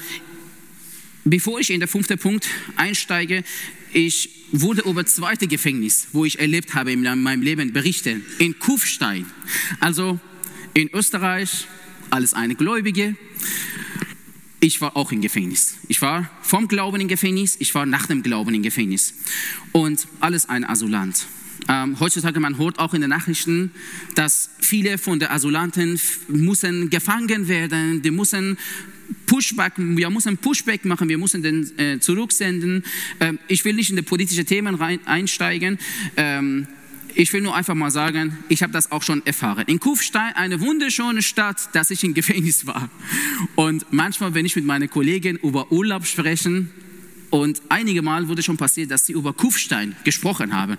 bevor 1.24 1.60
ich 1.60 1.72
in 1.72 1.80
den 1.80 1.90
fünften 1.90 2.20
Punkt 2.20 2.48
einsteige, 2.76 3.44
ich 3.94 4.30
wurde 4.52 4.84
über 4.84 5.08
zweite 5.08 5.48
Gefängnis, 5.48 6.10
wo 6.14 6.24
ich 6.24 6.38
erlebt 6.38 6.76
habe 6.76 6.92
in 6.92 7.02
meinem 7.02 7.42
Leben, 7.42 7.74
berichten. 7.74 8.24
In 8.38 8.60
Kufstein. 8.60 9.26
Also 9.80 10.20
in 10.76 10.94
Österreich, 10.94 11.66
alles 12.12 12.36
eine 12.36 12.54
Gläubige. 12.54 13.16
Ich 14.60 14.82
war 14.82 14.96
auch 14.96 15.12
im 15.12 15.22
Gefängnis. 15.22 15.78
Ich 15.88 16.00
war 16.04 16.30
vom 16.44 16.68
Glauben 16.68 17.02
im 17.02 17.08
Gefängnis, 17.08 17.56
ich 17.58 17.74
war 17.74 17.88
nach 17.88 18.06
dem 18.06 18.22
Glauben 18.22 18.54
im 18.54 18.62
Gefängnis. 18.62 19.16
Und 19.72 20.08
alles 20.20 20.48
ein 20.48 20.64
Asylant. 20.64 21.26
Ähm, 21.68 22.00
heutzutage, 22.00 22.40
man 22.40 22.58
hört 22.58 22.80
auch 22.80 22.94
in 22.94 23.02
den 23.02 23.10
Nachrichten, 23.10 23.72
dass 24.16 24.50
viele 24.60 24.98
von 24.98 25.20
den 25.20 25.30
Asylanten 25.30 26.00
müssen 26.28 26.90
gefangen 26.90 27.48
werden, 27.48 28.02
die 28.02 28.12
müssen 28.12 28.58
Pushback, 29.26 29.74
wir 29.78 30.10
müssen 30.10 30.38
Pushback 30.38 30.86
machen, 30.86 31.10
wir 31.10 31.18
müssen 31.18 31.42
den 31.42 31.78
äh, 31.80 32.00
zurücksenden. 32.00 32.84
Ähm, 33.20 33.40
ich 33.48 33.66
will 33.66 33.74
nicht 33.74 33.90
in 33.90 33.96
die 33.96 34.02
politischen 34.02 34.46
Themen 34.46 34.76
rein, 34.76 35.00
einsteigen. 35.06 35.80
Ähm, 36.18 36.68
ich 37.18 37.32
will 37.32 37.42
nur 37.42 37.56
einfach 37.56 37.76
mal 37.76 37.92
sagen, 37.92 38.38
ich 38.50 38.62
habe 38.62 38.74
das 38.74 38.92
auch 38.92 39.02
schon 39.02 39.26
erfahren. 39.26 39.64
In 39.68 39.80
Kufstein, 39.80 40.34
eine 40.36 40.60
wunderschöne 40.60 41.22
Stadt, 41.22 41.74
dass 41.74 41.90
ich 41.90 42.04
im 42.04 42.14
Gefängnis 42.14 42.68
war. 42.68 42.90
Und 43.56 43.86
manchmal, 43.92 44.34
wenn 44.34 44.46
ich 44.46 44.56
mit 44.56 44.66
meinen 44.66 44.90
Kollegen 44.90 45.38
über 45.38 45.72
Urlaub 45.72 46.06
spreche, 46.06 46.66
und 47.32 47.62
einige 47.70 48.02
Mal 48.02 48.28
wurde 48.28 48.44
schon 48.44 48.58
passiert, 48.58 48.92
dass 48.92 49.06
sie 49.06 49.14
über 49.14 49.34
Kufstein 49.34 49.96
gesprochen 50.04 50.54
haben. 50.54 50.78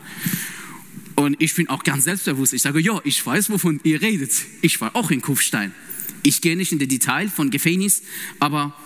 Und 1.16 1.40
ich 1.40 1.54
bin 1.54 1.68
auch 1.68 1.82
ganz 1.82 2.04
selbstbewusst. 2.04 2.52
Ich 2.52 2.62
sage, 2.62 2.78
ja, 2.78 3.00
ich 3.02 3.24
weiß, 3.24 3.50
wovon 3.50 3.80
ihr 3.82 4.00
redet. 4.02 4.32
Ich 4.60 4.80
war 4.80 4.94
auch 4.94 5.10
in 5.10 5.22
Kufstein. 5.22 5.74
Ich 6.22 6.42
gehe 6.42 6.56
nicht 6.56 6.72
in 6.72 6.78
die 6.78 6.86
Detail 6.86 7.28
von 7.28 7.50
Gefängnis, 7.50 8.02
aber 8.38 8.76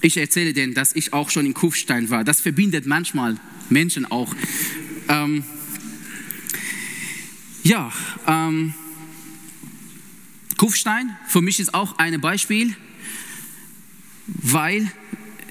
ich 0.00 0.16
erzähle 0.16 0.52
denen, 0.54 0.74
dass 0.74 0.96
ich 0.96 1.12
auch 1.12 1.30
schon 1.30 1.44
in 1.44 1.54
Kufstein 1.54 2.08
war. 2.10 2.24
Das 2.24 2.40
verbindet 2.40 2.86
manchmal 2.86 3.38
Menschen 3.68 4.10
auch. 4.10 4.34
Ähm, 5.08 5.44
ja, 7.62 7.92
ähm, 8.26 8.74
Kufstein 10.56 11.16
für 11.28 11.42
mich 11.42 11.60
ist 11.60 11.74
auch 11.74 11.98
ein 11.98 12.20
Beispiel, 12.20 12.74
weil 14.26 14.90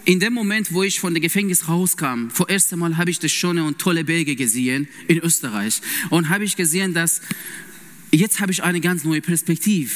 in 0.06 0.20
dem 0.20 0.34
Moment, 0.34 0.74
wo 0.74 0.84
ich 0.84 1.00
von 1.00 1.14
dem 1.14 1.22
Gefängnis 1.22 1.68
rauskam, 1.68 2.30
vor 2.30 2.50
erstem 2.50 2.80
Mal 2.80 2.98
habe 2.98 3.10
ich 3.10 3.20
das 3.20 3.32
schöne 3.32 3.64
und 3.64 3.80
tolle 3.80 4.04
Berge 4.04 4.36
gesehen 4.36 4.88
in 5.08 5.20
Österreich 5.20 5.82
und 6.10 6.30
habe 6.30 6.44
ich 6.44 6.56
gesehen, 6.56 6.94
dass 6.94 7.22
jetzt 8.12 8.40
habe 8.40 8.52
ich 8.52 8.64
eine 8.64 8.82
ganz 8.82 9.04
neue 9.04 9.22
Perspektive. 9.22 9.92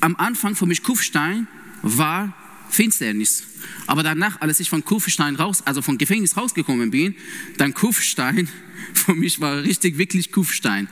Am 0.00 0.16
Anfang 0.16 0.54
für 0.54 0.66
mich 0.66 0.82
Kufstein 0.82 1.48
war 1.82 2.34
Finsternis. 2.70 3.44
Aber 3.86 4.02
danach, 4.02 4.40
als 4.40 4.60
ich 4.60 4.70
von 4.70 4.84
Kufstein 4.84 5.36
raus, 5.36 5.62
also 5.66 5.82
vom 5.82 5.98
Gefängnis 5.98 6.36
rausgekommen 6.36 6.90
bin, 6.90 7.14
dann 7.56 7.74
Kufstein, 7.74 8.48
für 8.94 9.14
mich 9.14 9.40
war 9.40 9.62
richtig 9.62 9.98
wirklich 9.98 10.32
Kufstein, 10.32 10.88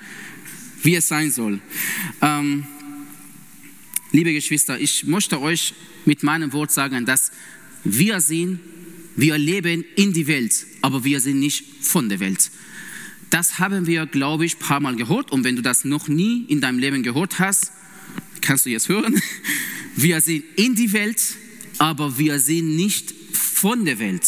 wie 0.82 0.96
es 0.96 1.08
sein 1.08 1.30
soll. 1.30 1.60
Ähm, 2.20 2.66
liebe 4.12 4.32
Geschwister, 4.32 4.78
ich 4.78 5.04
möchte 5.04 5.40
euch 5.40 5.74
mit 6.04 6.22
meinem 6.22 6.52
Wort 6.52 6.72
sagen, 6.72 7.06
dass 7.06 7.30
wir 7.84 8.20
sind, 8.20 8.60
wir 9.16 9.38
leben 9.38 9.84
in 9.96 10.12
die 10.12 10.26
Welt, 10.26 10.66
aber 10.82 11.04
wir 11.04 11.20
sind 11.20 11.40
nicht 11.40 11.64
von 11.80 12.08
der 12.08 12.20
Welt. 12.20 12.50
Das 13.30 13.58
haben 13.58 13.86
wir, 13.86 14.06
glaube 14.06 14.46
ich, 14.46 14.56
ein 14.56 14.58
paar 14.58 14.80
Mal 14.80 14.96
gehört. 14.96 15.30
Und 15.32 15.44
wenn 15.44 15.56
du 15.56 15.62
das 15.62 15.84
noch 15.84 16.08
nie 16.08 16.44
in 16.48 16.60
deinem 16.60 16.78
Leben 16.78 17.02
gehört 17.02 17.38
hast, 17.38 17.72
kannst 18.40 18.66
du 18.66 18.70
jetzt 18.70 18.88
hören. 18.88 19.20
Wir 19.96 20.20
sind 20.20 20.44
in 20.54 20.76
die 20.76 20.92
Welt, 20.92 21.20
aber 21.78 22.18
wir 22.18 22.38
sind 22.38 22.76
nicht 22.76 23.12
von 23.32 23.84
der 23.84 23.98
Welt. 23.98 24.24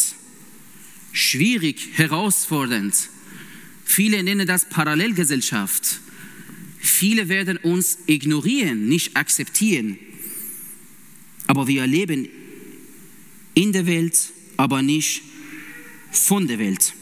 Schwierig, 1.13 1.91
herausfordernd. 1.93 2.93
Viele 3.85 4.21
nennen 4.21 4.45
das 4.45 4.67
Parallelgesellschaft. 4.67 6.01
Viele 6.77 7.29
werden 7.29 7.55
uns 7.55 7.99
ignorieren, 8.05 8.89
nicht 8.89 9.15
akzeptieren. 9.15 9.97
Aber 11.47 11.67
wir 11.67 11.87
leben 11.87 12.27
in 13.53 13.71
der 13.71 13.85
Welt, 13.85 14.17
aber 14.57 14.81
nicht 14.81 15.21
von 16.11 16.47
der 16.47 16.59
Welt. 16.59 16.93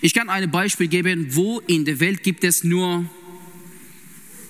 Ich 0.00 0.14
kann 0.14 0.28
ein 0.28 0.50
Beispiel 0.50 0.88
geben, 0.88 1.34
wo 1.34 1.60
in 1.60 1.84
der 1.84 1.98
Welt 2.00 2.22
gibt 2.22 2.44
es 2.44 2.64
nur 2.64 3.04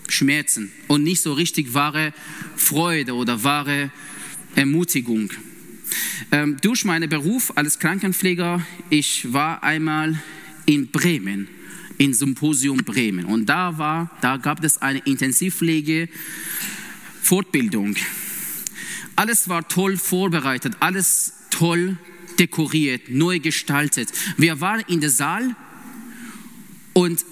Schmerzen 0.09 0.73
und 0.89 1.03
nicht 1.03 1.23
so 1.23 1.33
richtig 1.33 1.73
wahre 1.75 2.13
Freude 2.57 3.15
oder 3.15 3.43
wahre 3.43 3.91
Ermutigung. 4.55 5.31
Ähm, 6.31 6.57
durch 6.61 6.85
meinen 6.85 7.09
Beruf 7.09 7.53
als 7.57 7.79
Krankenpfleger, 7.79 8.67
ich 8.91 9.33
war 9.33 9.63
einmal 9.63 10.21
in 10.67 10.89
Bremen, 10.89 11.49
in 11.99 12.15
Symposium 12.15 12.79
Bremen. 12.79 13.25
Und 13.25 13.47
da 13.47 13.79
war, 13.79 14.11
da 14.21 14.37
gab 14.37 14.63
es 14.65 14.81
eine 14.81 15.01
Intensivpflege 15.01 16.09
Fortbildung. 17.23 17.97
Alles 19.17 19.49
war 19.49 19.69
toll 19.69 19.97
vorbereitet, 19.97 20.77
alles 20.81 21.33
toll 21.51 21.97
dekoriert, 22.39 23.09
neu 23.09 23.39
gestaltet. 23.39 24.09
Wir 24.37 24.61
waren 24.61 24.83
in 24.89 25.01
der 25.01 25.11
Saal 25.11 25.55
und 26.95 27.25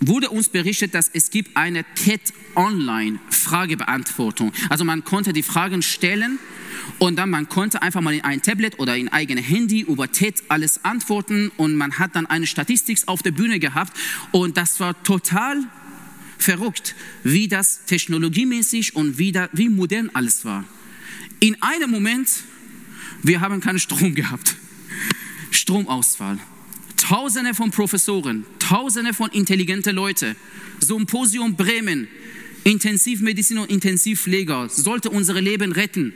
wurde 0.00 0.30
uns 0.30 0.48
berichtet, 0.48 0.94
dass 0.94 1.10
es 1.12 1.30
gibt 1.30 1.56
eine 1.56 1.84
TED 1.94 2.32
Online 2.54 3.18
Fragebeantwortung. 3.30 4.52
Also 4.68 4.84
man 4.84 5.04
konnte 5.04 5.32
die 5.32 5.42
Fragen 5.42 5.82
stellen 5.82 6.38
und 6.98 7.16
dann 7.16 7.30
man 7.30 7.48
konnte 7.48 7.82
einfach 7.82 8.00
mal 8.00 8.14
in 8.14 8.22
ein 8.22 8.42
Tablet 8.42 8.78
oder 8.78 8.96
in 8.96 9.08
eigene 9.08 9.40
Handy 9.40 9.80
über 9.80 10.10
TED 10.10 10.42
alles 10.48 10.84
antworten 10.84 11.50
und 11.56 11.76
man 11.76 11.98
hat 11.98 12.14
dann 12.14 12.26
eine 12.26 12.46
Statistik 12.46 12.98
auf 13.06 13.22
der 13.22 13.30
Bühne 13.32 13.58
gehabt 13.58 13.96
und 14.32 14.56
das 14.56 14.80
war 14.80 15.00
total 15.02 15.62
verrückt, 16.38 16.94
wie 17.22 17.48
das 17.48 17.84
technologiemäßig 17.86 18.96
und 18.96 19.18
wie, 19.18 19.32
da, 19.32 19.48
wie 19.52 19.68
modern 19.68 20.10
alles 20.12 20.44
war. 20.44 20.64
In 21.42 21.60
einem 21.60 21.90
Moment, 21.90 22.28
wir 23.24 23.40
haben 23.40 23.60
keinen 23.60 23.80
Strom 23.80 24.14
gehabt. 24.14 24.54
Stromausfall. 25.50 26.38
Tausende 26.96 27.52
von 27.52 27.72
Professoren, 27.72 28.46
Tausende 28.60 29.12
von 29.12 29.28
intelligenten 29.30 29.96
Leuten, 29.96 30.36
Symposium 30.78 31.56
Bremen, 31.56 32.06
Intensivmedizin 32.62 33.58
und 33.58 33.72
Intensivpfleger, 33.72 34.68
sollte 34.68 35.10
unser 35.10 35.40
Leben 35.40 35.72
retten. 35.72 36.12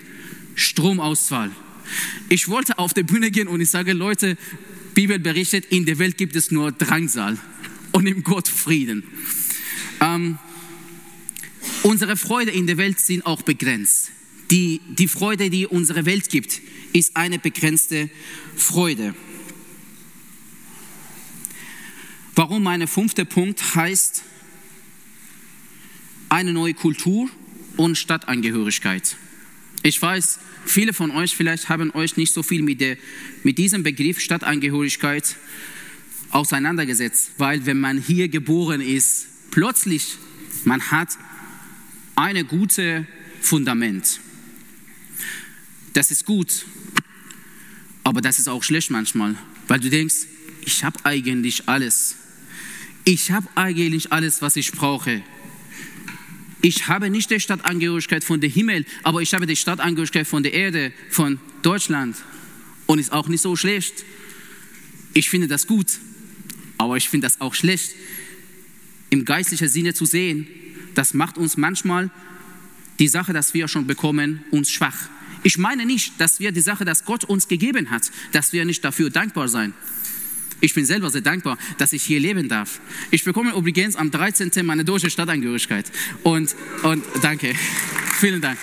Stromausfall. 0.55 1.51
Ich 2.29 2.47
wollte 2.47 2.79
auf 2.79 2.95
die 2.95 3.03
Bühne 3.03 3.33
gehen 3.33 3.49
und 3.49 3.61
ich 3.61 3.71
sage, 3.71 3.95
Leute, 3.95 4.39
Bibel 4.95 5.19
berichtet, 5.19 5.65
in 5.71 5.87
der 5.87 5.99
Welt 5.99 6.19
gibt 6.19 6.37
es 6.37 6.53
nur 6.53 6.71
Drangsal 6.71 7.37
und 7.91 8.07
im 8.07 8.23
Gott 8.23 8.47
Frieden. 8.47 9.03
Ähm, 10.01 10.39
unsere 11.83 12.17
Freude 12.17 12.53
in 12.53 12.69
der 12.69 12.77
Welt 12.77 13.01
sind 13.01 13.27
auch 13.27 13.43
begrenzt. 13.43 14.13
Die, 14.51 14.81
die 14.89 15.09
Freude, 15.09 15.51
die 15.51 15.67
unsere 15.67 16.07
Welt 16.07 16.29
gibt, 16.29 16.61
ist 16.93 17.17
eine 17.17 17.39
begrenzte 17.39 18.09
Freude. 18.57 19.15
Warum 22.35 22.63
mein 22.63 22.87
fünfter 22.87 23.25
Punkt 23.25 23.75
heißt 23.75 24.23
eine 26.29 26.53
neue 26.53 26.75
Kultur 26.75 27.31
und 27.77 27.97
Stadtangehörigkeit. 27.97 29.17
Ich 29.83 30.01
weiß, 30.01 30.39
viele 30.65 30.93
von 30.93 31.11
euch 31.11 31.37
vielleicht 31.37 31.69
haben 31.69 31.91
euch 31.93 32.17
nicht 32.17 32.33
so 32.33 32.43
viel 32.43 32.63
mit, 32.63 32.81
der, 32.81 32.97
mit 33.43 33.59
diesem 33.59 33.83
Begriff 33.83 34.21
Stadtangehörigkeit 34.21 35.37
auseinandergesetzt, 36.31 37.33
weil 37.39 37.67
wenn 37.67 37.79
man 37.81 38.01
hier 38.01 38.29
geboren 38.29 38.81
ist, 38.81 39.51
plötzlich 39.51 40.17
man 40.65 40.91
hat 40.91 41.11
eine 42.17 42.45
gute 42.45 43.07
Fundament. 43.41 44.21
Das 45.97 46.11
ist 46.11 46.27
gut, 46.27 46.67
aber 48.05 48.21
das 48.21 48.39
ist 48.39 48.49
auch 48.49 48.63
schlecht 48.63 48.91
manchmal, 48.91 49.35
weil 49.67 49.81
du 49.81 49.89
denkst, 49.89 50.27
ich 50.61 50.85
habe 50.85 50.99
eigentlich 51.05 51.71
alles. 51.71 52.17
Ich 53.07 53.31
habe 53.31 53.49
eigentlich 53.55 54.13
alles, 54.13 54.43
was 54.43 54.57
ich 54.57 54.73
brauche. 54.73 55.23
Ich 56.61 56.87
habe 56.89 57.09
nicht 57.09 57.31
die 57.31 57.41
Stadtangehörigkeit 57.41 58.25
von 58.25 58.43
dem 58.43 58.51
Himmel, 58.51 58.85
aber 59.05 59.23
ich 59.23 59.33
habe 59.33 59.47
die 59.47 59.57
Stadtangehörigkeit 59.57 60.27
von 60.27 60.43
der 60.43 60.53
Erde, 60.53 60.93
von 61.09 61.41
Deutschland. 61.63 62.15
Und 62.85 62.99
ist 62.99 63.11
auch 63.11 63.29
nicht 63.29 63.41
so 63.41 63.57
schlecht. 63.57 64.05
Ich 65.15 65.31
finde 65.31 65.49
das 65.49 65.67
gut, 65.67 65.87
aber 66.77 66.99
ich 66.99 67.09
finde 67.09 67.27
das 67.27 67.41
auch 67.41 67.55
schlecht. 67.55 67.93
Im 69.09 69.25
geistlichen 69.25 69.69
Sinne 69.71 69.95
zu 69.95 70.05
sehen, 70.05 70.47
das 70.95 71.15
macht 71.15 71.39
uns 71.39 71.57
manchmal 71.57 72.11
die 72.99 73.09
Sache, 73.09 73.33
dass 73.33 73.55
wir 73.55 73.67
schon 73.67 73.87
bekommen, 73.87 74.45
uns 74.51 74.71
schwach. 74.71 75.09
Ich 75.47 75.59
meine 75.59 75.87
nicht, 75.87 76.21
dass 76.21 76.41
wir 76.41 76.51
die 76.51 76.61
Sache, 76.61 76.85
dass 76.85 77.05
Gott 77.05 77.23
uns 77.23 77.47
gegeben 77.47 77.91
hat, 77.91 78.11
dass 78.33 78.53
wir 78.53 78.65
nicht 78.65 78.85
dafür 78.85 79.11
dankbar 79.11 79.47
sein. 79.47 79.75
Ich 80.61 80.75
bin 80.75 80.85
selber 80.85 81.09
sehr 81.09 81.21
dankbar, 81.21 81.57
dass 81.79 81.93
ich 81.93 82.03
hier 82.03 82.19
leben 82.19 82.49
darf. 82.49 82.81
Ich 83.13 83.23
bekomme 83.23 83.53
übrigens 83.53 83.95
am 83.95 84.11
13. 84.11 84.67
meine 84.67 84.85
deutsche 84.85 85.09
Stadtangehörigkeit. 85.09 85.93
Und, 86.25 86.57
und 86.83 87.05
danke. 87.23 87.55
Vielen 88.19 88.41
Dank. 88.41 88.59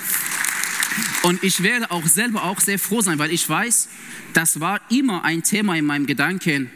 Und 1.22 1.42
ich 1.42 1.64
werde 1.64 1.90
auch 1.90 2.06
selber 2.06 2.44
auch 2.44 2.60
sehr 2.60 2.78
froh 2.78 3.00
sein, 3.00 3.18
weil 3.18 3.32
ich 3.32 3.48
weiß, 3.48 3.88
das 4.34 4.60
war 4.60 4.82
immer 4.92 5.24
ein 5.24 5.42
Thema 5.42 5.78
in 5.78 5.86
meinem 5.86 6.06
Gedanken. 6.06 6.70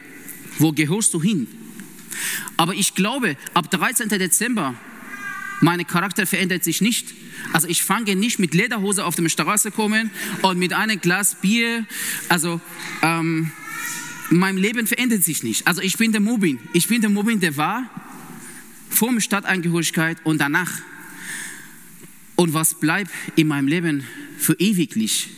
Wo 0.58 0.72
gehörst 0.72 1.12
du 1.12 1.20
hin? 1.20 1.46
Aber 2.56 2.72
ich 2.72 2.94
glaube, 2.94 3.36
ab 3.52 3.70
13. 3.70 4.08
Dezember, 4.08 4.74
mein 5.60 5.86
Charakter 5.86 6.26
verändert 6.26 6.64
sich 6.64 6.80
nicht. 6.80 7.14
Also 7.52 7.68
ich 7.68 7.82
fange 7.82 8.14
nicht 8.16 8.38
mit 8.38 8.54
Lederhose 8.54 9.04
auf 9.04 9.16
der 9.16 9.28
Straße 9.28 9.70
kommen 9.70 10.10
und 10.42 10.58
mit 10.58 10.72
einem 10.72 11.00
Glas 11.00 11.36
Bier. 11.40 11.86
Also 12.28 12.60
ähm, 13.02 13.50
mein 14.30 14.56
Leben 14.56 14.86
verändert 14.86 15.24
sich 15.24 15.42
nicht. 15.42 15.66
Also 15.66 15.80
ich 15.80 15.96
bin 15.96 16.12
der 16.12 16.20
Mubin. 16.20 16.58
Ich 16.72 16.88
bin 16.88 17.00
der 17.00 17.10
Mubin, 17.10 17.40
der 17.40 17.56
war 17.56 17.88
vor 18.88 19.12
der 19.12 19.20
Stadtangehörigkeit 19.20 20.18
und 20.24 20.38
danach. 20.38 20.70
Und 22.36 22.54
was 22.54 22.74
bleibt 22.74 23.10
in 23.36 23.48
meinem 23.48 23.66
Leben 23.66 24.04
für 24.38 24.54
ewiglich, 24.54 25.28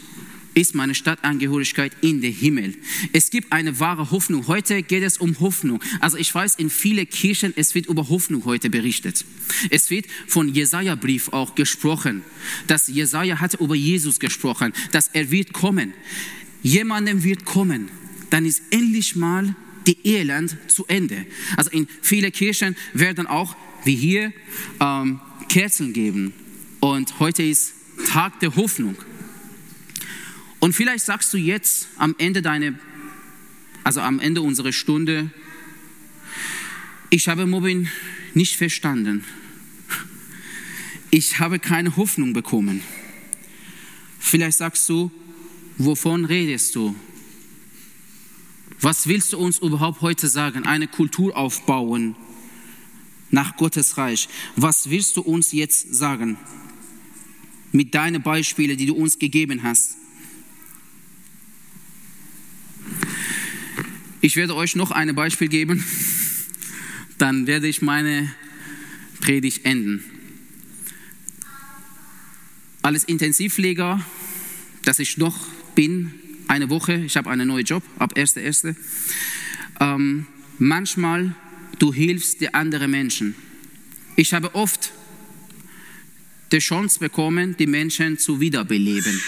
ist 0.60 0.74
meine 0.74 0.94
Stadtangehörigkeit 0.94 1.92
in 2.00 2.20
den 2.20 2.32
Himmel. 2.32 2.74
Es 3.12 3.30
gibt 3.30 3.52
eine 3.52 3.80
wahre 3.80 4.10
Hoffnung. 4.10 4.46
Heute 4.46 4.82
geht 4.82 5.02
es 5.02 5.18
um 5.18 5.38
Hoffnung. 5.40 5.82
Also 6.00 6.16
ich 6.16 6.34
weiß, 6.34 6.56
in 6.56 6.70
vielen 6.70 7.08
Kirchen, 7.08 7.52
es 7.56 7.74
wird 7.74 7.86
über 7.86 8.08
Hoffnung 8.08 8.44
heute 8.44 8.70
berichtet. 8.70 9.24
Es 9.70 9.90
wird 9.90 10.06
von 10.26 10.48
Jesaja-Brief 10.48 11.30
auch 11.32 11.54
gesprochen, 11.54 12.22
dass 12.66 12.88
Jesaja 12.88 13.40
hat 13.40 13.54
über 13.54 13.74
Jesus 13.74 14.20
gesprochen, 14.20 14.72
dass 14.92 15.08
er 15.08 15.30
wird 15.30 15.52
kommen. 15.52 15.94
Jemandem 16.62 17.24
wird 17.24 17.44
kommen 17.44 17.90
dann 18.30 18.46
ist 18.46 18.62
endlich 18.70 19.16
mal 19.16 19.54
die 19.86 19.98
Elend 20.04 20.56
zu 20.68 20.86
Ende. 20.86 21.26
Also 21.56 21.70
in 21.70 21.88
viele 22.00 22.30
Kirchen 22.30 22.76
werden 22.92 23.26
auch, 23.26 23.56
wie 23.84 23.96
hier, 23.96 24.32
ähm, 24.80 25.20
Kerzen 25.48 25.92
geben. 25.92 26.32
Und 26.80 27.18
heute 27.18 27.42
ist 27.42 27.74
Tag 28.06 28.40
der 28.40 28.54
Hoffnung. 28.56 28.96
Und 30.60 30.74
vielleicht 30.74 31.04
sagst 31.04 31.32
du 31.32 31.38
jetzt 31.38 31.88
am 31.96 32.14
Ende 32.18 32.42
deiner, 32.42 32.74
also 33.82 34.00
am 34.00 34.20
Ende 34.20 34.42
unserer 34.42 34.72
Stunde, 34.72 35.30
ich 37.08 37.28
habe 37.28 37.46
Mobbing 37.46 37.88
nicht 38.34 38.56
verstanden. 38.56 39.24
Ich 41.10 41.40
habe 41.40 41.58
keine 41.58 41.96
Hoffnung 41.96 42.32
bekommen. 42.32 42.82
Vielleicht 44.20 44.58
sagst 44.58 44.88
du, 44.88 45.10
wovon 45.78 46.24
redest 46.24 46.76
du? 46.76 46.94
Was 48.80 49.08
willst 49.08 49.32
du 49.32 49.38
uns 49.38 49.58
überhaupt 49.58 50.02
heute 50.02 50.28
sagen? 50.28 50.66
Eine 50.66 50.86
Kultur 50.86 51.36
aufbauen 51.36 52.14
nach 53.30 53.56
Gottes 53.56 53.96
Reich. 53.96 54.28
Was 54.56 54.90
willst 54.90 55.16
du 55.16 55.22
uns 55.22 55.52
jetzt 55.52 55.94
sagen? 55.94 56.36
Mit 57.72 57.94
deinen 57.94 58.22
Beispielen, 58.22 58.76
die 58.76 58.86
du 58.86 58.94
uns 58.94 59.18
gegeben 59.18 59.62
hast. 59.62 59.96
Ich 64.22 64.36
werde 64.36 64.54
euch 64.54 64.76
noch 64.76 64.90
ein 64.90 65.14
Beispiel 65.14 65.48
geben, 65.48 65.82
dann 67.16 67.46
werde 67.46 67.68
ich 67.68 67.80
meine 67.80 68.30
Predigt 69.20 69.64
enden. 69.64 70.04
Als 72.82 73.04
Intensivpfleger, 73.04 74.04
dass 74.84 74.98
ich 74.98 75.16
noch 75.16 75.38
bin, 75.74 76.12
eine 76.48 76.68
Woche, 76.68 76.96
ich 76.96 77.16
habe 77.16 77.30
einen 77.30 77.48
neuen 77.48 77.64
Job 77.64 77.82
ab 77.98 78.12
1.1. 78.14 78.74
Ähm, 79.80 80.26
manchmal 80.58 81.34
du 81.78 81.94
hilfst 81.94 82.42
die 82.42 82.52
anderen 82.52 82.90
Menschen. 82.90 83.34
Ich 84.16 84.34
habe 84.34 84.54
oft 84.54 84.92
die 86.52 86.58
Chance 86.58 86.98
bekommen, 86.98 87.56
die 87.58 87.66
Menschen 87.66 88.18
zu 88.18 88.38
wiederbeleben. 88.38 89.18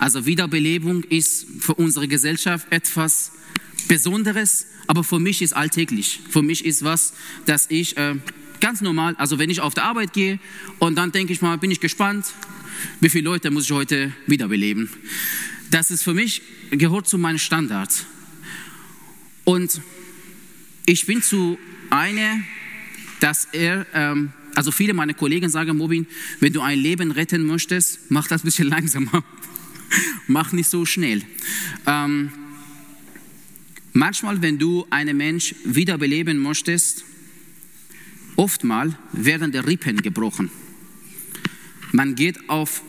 Also 0.00 0.26
Wiederbelebung 0.26 1.04
ist 1.04 1.46
für 1.60 1.74
unsere 1.74 2.08
Gesellschaft 2.08 2.66
etwas 2.70 3.30
Besonderes, 3.88 4.66
aber 4.86 5.04
für 5.04 5.20
mich 5.20 5.42
ist 5.42 5.54
alltäglich. 5.54 6.20
Für 6.30 6.42
mich 6.42 6.64
ist 6.64 6.84
was, 6.84 7.14
dass 7.46 7.70
ich 7.70 7.96
äh, 7.96 8.14
ganz 8.60 8.80
normal, 8.80 9.14
also 9.16 9.38
wenn 9.38 9.50
ich 9.50 9.60
auf 9.60 9.74
der 9.74 9.84
Arbeit 9.84 10.12
gehe 10.12 10.38
und 10.78 10.96
dann 10.96 11.12
denke 11.12 11.32
ich 11.32 11.42
mal, 11.42 11.58
bin 11.58 11.70
ich 11.70 11.80
gespannt, 11.80 12.26
wie 13.00 13.08
viele 13.08 13.24
Leute 13.24 13.50
muss 13.50 13.64
ich 13.64 13.72
heute 13.72 14.12
wiederbeleben. 14.26 14.88
Das 15.70 15.90
ist 15.90 16.02
für 16.02 16.14
mich, 16.14 16.42
gehört 16.70 17.08
zu 17.08 17.18
meinen 17.18 17.38
Standards. 17.38 18.06
Und 19.44 19.80
ich 20.86 21.06
bin 21.06 21.22
zu 21.22 21.58
einer, 21.90 22.40
dass 23.20 23.48
er, 23.52 23.86
ähm, 23.94 24.32
also 24.54 24.70
viele 24.70 24.94
meiner 24.94 25.14
Kollegen 25.14 25.48
sagen, 25.50 25.76
Mobin, 25.76 26.06
wenn 26.40 26.52
du 26.52 26.60
ein 26.60 26.78
Leben 26.78 27.10
retten 27.10 27.46
möchtest, 27.46 28.10
mach 28.10 28.28
das 28.28 28.42
ein 28.42 28.46
bisschen 28.46 28.68
langsamer. 28.76 29.24
mach 30.26 30.52
nicht 30.52 30.70
so 30.70 30.86
schnell. 30.86 31.22
Ähm, 31.86 32.30
manchmal, 33.94 34.42
wenn 34.42 34.58
du 34.58 34.86
einen 34.90 35.16
Mensch 35.16 35.54
wiederbeleben 35.64 36.38
möchtest, 36.38 37.04
oftmal 38.36 38.98
werden 39.12 39.52
die 39.52 39.58
Rippen 39.58 40.02
gebrochen. 40.02 40.50
Man 41.92 42.14
geht 42.14 42.50
auf 42.50 42.82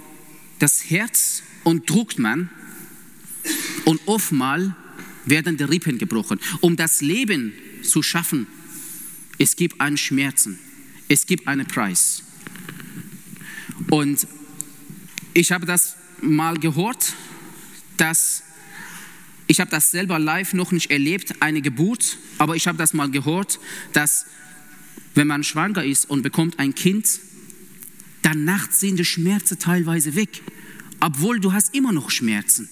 das 0.59 0.89
Herz 0.89 1.43
und 1.63 1.89
druckt 1.89 2.19
man 2.19 2.49
und 3.85 4.01
oftmals 4.07 4.71
werden 5.25 5.57
die 5.57 5.63
Rippen 5.63 5.97
gebrochen. 5.97 6.39
Um 6.61 6.75
das 6.75 7.01
Leben 7.01 7.53
zu 7.83 8.01
schaffen, 8.03 8.47
es 9.37 9.55
gibt 9.55 9.79
einen 9.81 9.97
Schmerzen, 9.97 10.59
es 11.07 11.25
gibt 11.25 11.47
einen 11.47 11.67
Preis. 11.67 12.23
Und 13.89 14.27
ich 15.33 15.51
habe 15.51 15.65
das 15.65 15.95
mal 16.21 16.57
gehört, 16.57 17.13
dass 17.97 18.43
ich 19.55 19.61
habe 19.61 19.71
das 19.71 19.89
selber 19.89 20.19
live 20.19 20.51
noch 20.51 20.73
nicht 20.73 20.91
erlebt, 20.91 21.41
eine 21.41 21.61
Geburt, 21.61 22.17
aber 22.39 22.57
ich 22.57 22.67
habe 22.67 22.77
das 22.77 22.93
mal 22.93 23.09
gehört, 23.09 23.57
dass 23.93 24.25
wenn 25.13 25.27
man 25.27 25.45
schwanger 25.45 25.85
ist 25.85 26.09
und 26.09 26.23
bekommt 26.23 26.59
ein 26.59 26.75
Kind, 26.75 27.07
danach 28.21 28.69
sind 28.69 28.99
die 28.99 29.05
Schmerzen 29.05 29.57
teilweise 29.57 30.15
weg, 30.15 30.41
obwohl 30.99 31.39
du 31.39 31.53
hast 31.53 31.73
immer 31.73 31.93
noch 31.93 32.09
Schmerzen. 32.09 32.67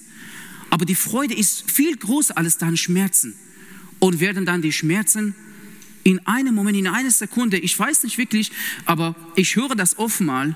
Aber 0.68 0.84
die 0.84 0.94
Freude 0.94 1.32
ist 1.32 1.70
viel 1.70 1.96
größer 1.96 2.36
als 2.36 2.58
deine 2.58 2.76
Schmerzen. 2.76 3.34
Und 3.98 4.20
werden 4.20 4.44
dann 4.44 4.60
die 4.60 4.72
Schmerzen 4.72 5.34
in 6.02 6.18
einem 6.26 6.54
Moment, 6.54 6.76
in 6.76 6.86
einer 6.86 7.10
Sekunde, 7.10 7.56
ich 7.56 7.78
weiß 7.78 8.02
nicht 8.02 8.18
wirklich, 8.18 8.52
aber 8.84 9.16
ich 9.36 9.56
höre 9.56 9.74
das 9.74 9.98
oftmal, 9.98 10.54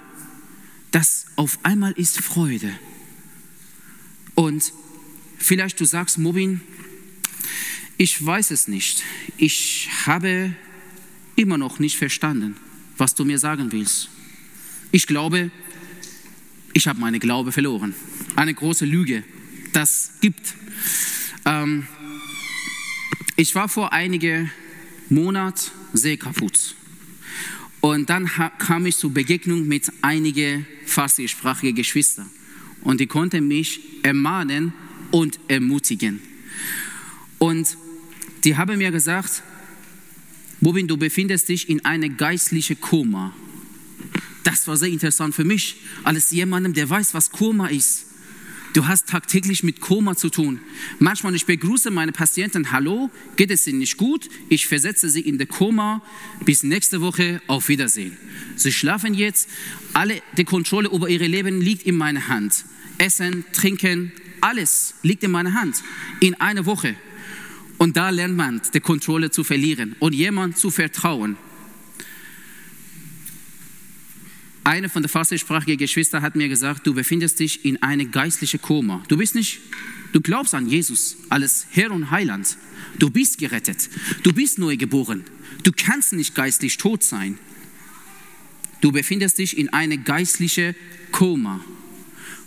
dass 0.90 1.24
auf 1.36 1.58
einmal 1.62 1.92
ist 1.92 2.20
Freude. 2.20 2.70
Und 4.34 4.74
vielleicht 5.38 5.80
du 5.80 5.84
sagst, 5.84 6.18
Mobin, 6.18 6.60
ich 7.96 8.24
weiß 8.24 8.50
es 8.50 8.68
nicht. 8.68 9.02
Ich 9.36 9.88
habe 10.06 10.54
immer 11.36 11.58
noch 11.58 11.78
nicht 11.78 11.96
verstanden, 11.96 12.56
was 12.96 13.14
du 13.14 13.24
mir 13.24 13.38
sagen 13.38 13.72
willst. 13.72 14.10
Ich 14.92 15.06
glaube, 15.06 15.50
ich 16.72 16.86
habe 16.86 17.00
meine 17.00 17.18
Glaube 17.18 17.52
verloren. 17.52 17.94
Eine 18.36 18.54
große 18.54 18.84
Lüge 18.84 19.24
das 19.72 20.12
gibt. 20.20 20.54
Ähm, 21.44 21.86
ich 23.36 23.54
war 23.54 23.68
vor 23.68 23.92
einigen 23.92 24.50
Monaten 25.08 25.70
sehr 25.92 26.16
kaputt. 26.16 26.74
Und 27.80 28.10
dann 28.10 28.28
kam 28.58 28.86
ich 28.86 28.96
zur 28.96 29.12
Begegnung 29.12 29.66
mit 29.68 29.90
einigen 30.02 30.66
farsischsprachigen 30.84 31.76
Geschwistern. 31.76 32.28
Und 32.82 33.00
die 33.00 33.06
konnten 33.06 33.46
mich 33.46 33.80
ermahnen 34.02 34.72
und 35.10 35.38
ermutigen. 35.48 36.20
Und 37.38 37.76
die 38.44 38.56
haben 38.56 38.78
mir 38.78 38.90
gesagt, 38.90 39.42
Bobin, 40.60 40.88
du 40.88 40.96
befindest 40.96 41.48
dich 41.48 41.68
in 41.68 41.84
einem 41.84 42.16
geistlichen 42.16 42.80
Koma. 42.80 43.32
Das 44.42 44.66
war 44.66 44.76
sehr 44.76 44.88
interessant 44.88 45.34
für 45.34 45.44
mich, 45.44 45.76
als 46.04 46.30
jemandem, 46.30 46.72
der 46.72 46.88
weiß, 46.88 47.14
was 47.14 47.30
Koma 47.30 47.68
ist. 47.68 48.06
Du 48.74 48.86
hast 48.86 49.08
tagtäglich 49.08 49.62
mit 49.62 49.80
Koma 49.80 50.14
zu 50.14 50.28
tun. 50.30 50.60
Manchmal 50.98 51.34
ich 51.34 51.46
begrüße 51.46 51.90
meine 51.90 52.12
Patienten, 52.12 52.70
hallo, 52.70 53.10
geht 53.36 53.50
es 53.50 53.66
Ihnen 53.66 53.78
nicht 53.78 53.96
gut? 53.96 54.28
Ich 54.48 54.66
versetze 54.66 55.08
Sie 55.08 55.20
in 55.20 55.38
der 55.38 55.46
Koma. 55.46 56.02
Bis 56.44 56.62
nächste 56.62 57.00
Woche, 57.00 57.40
auf 57.46 57.68
Wiedersehen. 57.68 58.16
Sie 58.56 58.72
schlafen 58.72 59.14
jetzt. 59.14 59.48
Alle, 59.94 60.22
die 60.36 60.44
Kontrolle 60.44 60.90
über 60.90 61.08
Ihr 61.08 61.26
Leben 61.26 61.60
liegt 61.60 61.84
in 61.84 61.94
meiner 61.94 62.28
Hand. 62.28 62.64
Essen, 62.98 63.44
Trinken, 63.52 64.12
alles 64.40 64.94
liegt 65.02 65.22
in 65.22 65.30
meiner 65.30 65.54
Hand. 65.54 65.82
In 66.20 66.34
einer 66.40 66.66
Woche. 66.66 66.94
Und 67.78 67.96
da 67.96 68.10
lernt 68.10 68.36
man, 68.36 68.60
die 68.74 68.80
Kontrolle 68.80 69.30
zu 69.30 69.44
verlieren 69.44 69.94
und 70.00 70.14
jemand 70.14 70.58
zu 70.58 70.70
vertrauen. 70.70 71.36
eine 74.68 74.90
von 74.90 75.02
der 75.02 75.08
farsischsprachigen 75.08 75.78
Geschwister 75.78 76.20
hat 76.20 76.36
mir 76.36 76.48
gesagt, 76.48 76.86
du 76.86 76.92
befindest 76.92 77.40
dich 77.40 77.64
in 77.64 77.82
einem 77.82 78.10
geistlichen 78.10 78.60
Koma. 78.60 79.02
Du 79.08 79.16
bist 79.16 79.34
nicht, 79.34 79.60
du 80.12 80.20
glaubst 80.20 80.54
an 80.54 80.68
Jesus 80.68 81.16
als 81.30 81.66
Herr 81.70 81.90
und 81.90 82.10
Heiland. 82.10 82.58
Du 82.98 83.08
bist 83.08 83.38
gerettet. 83.38 83.88
Du 84.22 84.32
bist 84.34 84.58
neu 84.58 84.76
geboren. 84.76 85.24
Du 85.62 85.72
kannst 85.72 86.12
nicht 86.12 86.34
geistlich 86.34 86.76
tot 86.76 87.02
sein. 87.02 87.38
Du 88.82 88.92
befindest 88.92 89.38
dich 89.38 89.56
in 89.56 89.70
einem 89.70 90.04
geistlichen 90.04 90.74
Koma. 91.12 91.64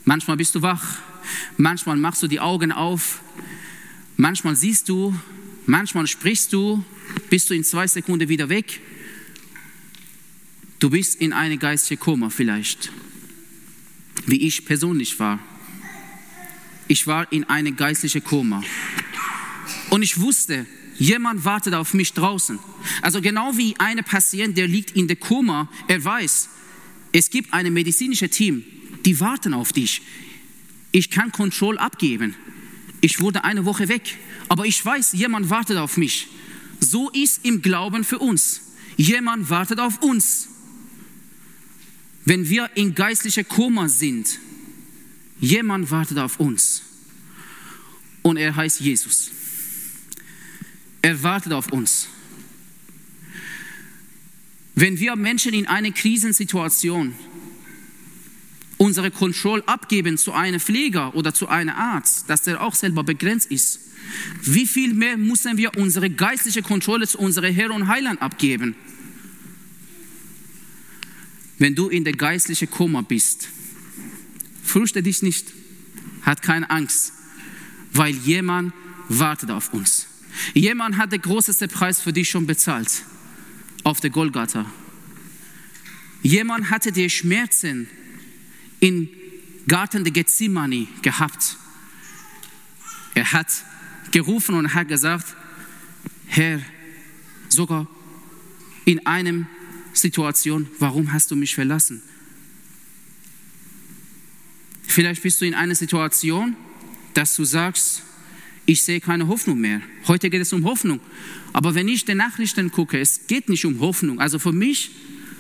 Manchmal 0.06 0.38
bist 0.38 0.54
du 0.54 0.62
wach. 0.62 1.00
Manchmal 1.58 1.98
machst 1.98 2.24
du 2.24 2.28
die 2.28 2.40
Augen 2.40 2.72
auf. 2.72 3.22
Manchmal 4.18 4.56
siehst 4.56 4.90
du. 4.90 5.16
Manchmal 5.66 6.08
sprichst 6.08 6.54
du. 6.54 6.84
Bist 7.30 7.50
du 7.50 7.54
in 7.54 7.64
zwei 7.64 7.88
Sekunden 7.88 8.30
wieder 8.30 8.50
weg. 8.50 8.82
Du 10.80 10.90
bist 10.90 11.22
in 11.22 11.32
eine 11.32 11.58
geistige 11.58 12.00
Koma 12.00 12.32
vielleicht, 12.32 12.92
wie 14.26 14.48
ich 14.48 14.66
persönlich 14.66 15.20
war. 15.20 15.38
Ich 16.88 17.06
war 17.06 17.32
in 17.32 17.44
eine 17.44 17.72
geistliche 17.72 18.20
Koma. 18.20 18.64
Und 19.92 20.02
ich 20.02 20.20
wusste, 20.20 20.66
jemand 20.98 21.46
wartet 21.46 21.76
auf 21.76 21.94
mich 21.94 22.14
draußen. 22.14 22.58
Also 23.04 23.22
genau 23.22 23.56
wie 23.58 23.76
eine 23.78 24.02
Patient, 24.02 24.58
der 24.58 24.68
liegt 24.68 24.92
in 24.92 25.08
der 25.08 25.18
Koma, 25.18 25.70
er 25.88 26.04
weiß, 26.04 26.50
es 27.12 27.30
gibt 27.30 27.54
ein 27.54 27.72
medizinisches 27.72 28.32
Team, 28.32 28.64
die 29.06 29.20
warten 29.20 29.54
auf 29.54 29.74
dich. 29.74 30.02
Ich 30.92 31.10
kann 31.10 31.32
Kontrolle 31.32 31.80
abgeben. 31.80 32.36
Ich 33.00 33.20
wurde 33.20 33.44
eine 33.44 33.66
Woche 33.66 33.88
weg, 33.88 34.18
aber 34.50 34.66
ich 34.66 34.84
weiß, 34.86 35.14
jemand 35.14 35.50
wartet 35.50 35.78
auf 35.78 35.98
mich. 35.98 36.28
So 36.80 37.10
ist 37.10 37.46
im 37.46 37.62
Glauben 37.62 38.04
für 38.04 38.20
uns. 38.20 38.62
Jemand 38.98 39.50
wartet 39.50 39.80
auf 39.80 40.02
uns. 40.04 40.48
Wenn 42.26 42.48
wir 42.50 42.70
in 42.76 42.94
geistlicher 42.94 43.44
Koma 43.44 43.88
sind, 43.88 44.40
jemand 45.40 45.90
wartet 45.90 46.20
auf 46.20 46.40
uns 46.40 46.84
und 48.22 48.38
er 48.38 48.56
heißt 48.56 48.80
Jesus. 48.80 49.32
Er 51.02 51.24
wartet 51.24 51.54
auf 51.54 51.72
uns. 51.72 52.08
Wenn 54.76 55.00
wir 55.00 55.16
Menschen 55.16 55.54
in 55.54 55.68
einer 55.68 55.92
Krisensituation 55.92 57.16
unsere 58.82 59.12
Kontrolle 59.12 59.62
abgeben 59.68 60.18
zu 60.18 60.34
einem 60.34 60.60
Pfleger 60.60 61.14
oder 61.14 61.36
zu 61.36 61.48
einem 61.48 61.76
Arzt, 61.76 62.28
dass 62.32 62.42
der 62.42 62.64
auch 62.64 62.74
selber 62.74 63.04
begrenzt 63.04 63.52
ist, 63.52 63.80
wie 64.42 64.66
viel 64.66 64.96
mehr 64.96 65.18
müssen 65.18 65.56
wir 65.58 65.78
unsere 65.78 66.10
geistliche 66.10 66.64
Kontrolle 66.64 67.08
zu 67.08 67.20
unserem 67.20 67.54
Herr 67.54 67.70
und 67.70 67.88
Heiland 67.88 68.24
abgeben? 68.24 68.74
Wenn 71.60 71.76
du 71.76 71.90
in 71.90 72.04
der 72.04 72.14
geistlichen 72.14 72.72
Koma 72.72 73.02
bist, 73.02 73.50
fürchte 74.64 75.04
dich 75.04 75.22
nicht, 75.22 75.46
hat 76.24 76.42
keine 76.42 76.68
Angst, 76.72 77.14
weil 77.94 78.16
jemand 78.16 78.74
wartet 79.10 79.52
auf 79.52 79.76
uns. 79.76 80.08
Jemand 80.56 80.98
hat 80.98 81.12
den 81.12 81.22
größten 81.22 81.70
Preis 81.70 82.02
für 82.02 82.14
dich 82.14 82.32
schon 82.32 82.48
bezahlt, 82.48 83.04
auf 83.84 84.00
der 84.00 84.10
Golgatha. 84.10 84.66
Jemand 86.24 86.72
hatte 86.72 86.92
die 86.92 87.12
Schmerzen 87.12 87.88
im 88.82 89.08
Garten 89.68 90.04
der 90.04 90.12
Gethsemane 90.12 90.88
gehabt. 91.02 91.56
Er 93.16 93.32
hat 93.32 93.48
gerufen 94.12 94.56
und 94.56 94.74
hat 94.74 94.90
gesagt, 94.90 95.36
Herr, 96.28 96.62
sogar 97.48 97.88
in 98.86 99.06
einem 99.06 99.48
Situation, 99.94 100.68
warum 100.80 101.14
hast 101.14 101.32
du 101.32 101.36
mich 101.36 101.56
verlassen? 101.56 102.02
Vielleicht 104.84 105.22
bist 105.22 105.40
du 105.40 105.46
in 105.46 105.54
einer 105.54 105.76
Situation, 105.76 106.56
dass 107.14 107.36
du 107.36 107.46
sagst, 107.46 108.04
ich 108.66 108.82
sehe 108.82 109.00
keine 109.00 109.28
Hoffnung 109.28 109.60
mehr. 109.60 109.82
Heute 110.08 110.30
geht 110.30 110.42
es 110.42 110.54
um 110.54 110.66
Hoffnung. 110.66 111.00
Aber 111.54 111.76
wenn 111.76 111.88
ich 111.88 112.06
die 112.06 112.16
Nachrichten 112.16 112.72
gucke, 112.72 113.00
es 113.00 113.28
geht 113.28 113.50
nicht 113.50 113.66
um 113.66 113.80
Hoffnung. 113.80 114.20
Also 114.20 114.40
für 114.40 114.52
mich, 114.52 114.92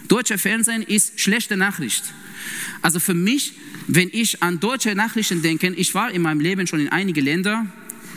deutscher 0.08 0.38
Fernsehen 0.38 0.84
ist 0.84 1.20
schlechte 1.20 1.58
Nachricht. 1.58 2.04
Also 2.82 3.00
für 3.00 3.14
mich, 3.14 3.54
wenn 3.88 4.10
ich 4.12 4.42
an 4.42 4.60
deutsche 4.60 4.96
Nachrichten 4.96 5.42
denke, 5.42 5.68
ich 5.74 5.94
war 5.94 6.12
in 6.12 6.22
meinem 6.22 6.40
Leben 6.40 6.68
schon 6.68 6.80
in 6.80 6.90
einige 6.90 7.22
Länder, 7.22 7.66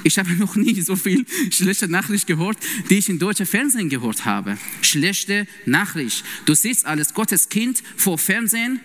ich 0.05 0.19
habe 0.19 0.33
noch 0.39 0.55
nie 0.55 0.81
so 0.81 0.95
viel 0.95 1.25
schlechte 1.51 1.89
Nachricht 1.89 2.27
gehört, 2.27 2.59
die 2.91 2.99
ich 2.99 3.09
in 3.09 3.19
deutscher 3.19 3.47
Fernsehen 3.47 3.89
gehört 3.89 4.25
habe. 4.25 4.57
Schlechte 4.83 5.47
Nachricht. 5.67 6.25
Du 6.45 6.55
siehst 6.55 6.87
als 6.87 7.15
Gottes 7.15 7.49
Kind 7.49 7.83
vor 7.97 8.19
Fernsehen, 8.19 8.81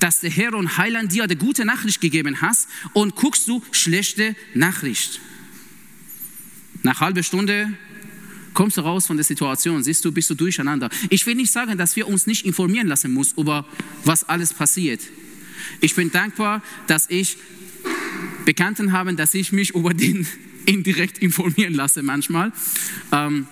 dass 0.00 0.20
der 0.20 0.30
Herr 0.30 0.54
und 0.54 0.76
Heiland 0.76 1.12
dir 1.12 1.24
eine 1.24 1.36
gute 1.36 1.64
Nachricht 1.64 2.00
gegeben 2.00 2.40
hast 2.40 2.68
und 2.92 3.14
guckst 3.14 3.48
du 3.48 3.62
schlechte 3.70 4.34
Nachricht. 4.54 5.20
Nach 6.82 7.00
halber 7.00 7.22
Stunde 7.22 7.72
kommst 8.56 8.78
du 8.78 8.80
raus 8.80 9.06
von 9.06 9.16
der 9.16 9.24
Situation, 9.24 9.84
siehst 9.84 10.04
du, 10.04 10.10
bist 10.10 10.30
du 10.30 10.34
durcheinander. 10.34 10.88
Ich 11.10 11.26
will 11.26 11.34
nicht 11.34 11.52
sagen, 11.52 11.76
dass 11.78 11.94
wir 11.94 12.08
uns 12.08 12.26
nicht 12.26 12.44
informieren 12.46 12.88
lassen 12.88 13.12
müssen 13.12 13.38
über 13.38 13.66
was 14.02 14.28
alles 14.28 14.54
passiert. 14.54 15.02
Ich 15.80 15.94
bin 15.94 16.10
dankbar, 16.10 16.62
dass 16.86 17.08
ich 17.10 17.36
Bekannten 18.46 18.92
habe, 18.92 19.14
dass 19.14 19.34
ich 19.34 19.52
mich 19.52 19.74
über 19.74 19.92
den 19.92 20.26
indirekt 20.66 21.18
informieren 21.18 21.74
lasse 21.74 22.02
manchmal. 22.02 22.50
Ähm, 23.12 23.46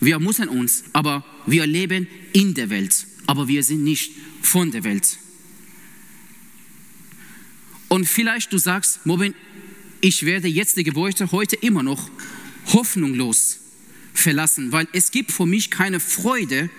wir 0.00 0.20
müssen 0.20 0.48
uns, 0.48 0.84
aber 0.92 1.24
wir 1.46 1.66
leben 1.66 2.06
in 2.32 2.52
der 2.54 2.68
Welt, 2.68 3.06
aber 3.26 3.48
wir 3.48 3.64
sind 3.64 3.82
nicht 3.84 4.12
von 4.42 4.70
der 4.70 4.84
Welt. 4.84 5.18
Und 7.88 8.06
vielleicht 8.06 8.52
du 8.52 8.58
sagst, 8.58 9.04
Mobin, 9.06 9.34
ich 10.02 10.26
werde 10.26 10.46
jetzt 10.46 10.76
die 10.76 10.84
Gebäude 10.84 11.32
heute 11.32 11.56
immer 11.56 11.82
noch 11.82 12.10
hoffnungslos 12.66 13.59
verlassen, 14.14 14.72
weil 14.72 14.88
es 14.92 15.10
gibt 15.10 15.32
für 15.32 15.46
mich 15.46 15.70
keine 15.70 16.00
Freude, 16.00 16.70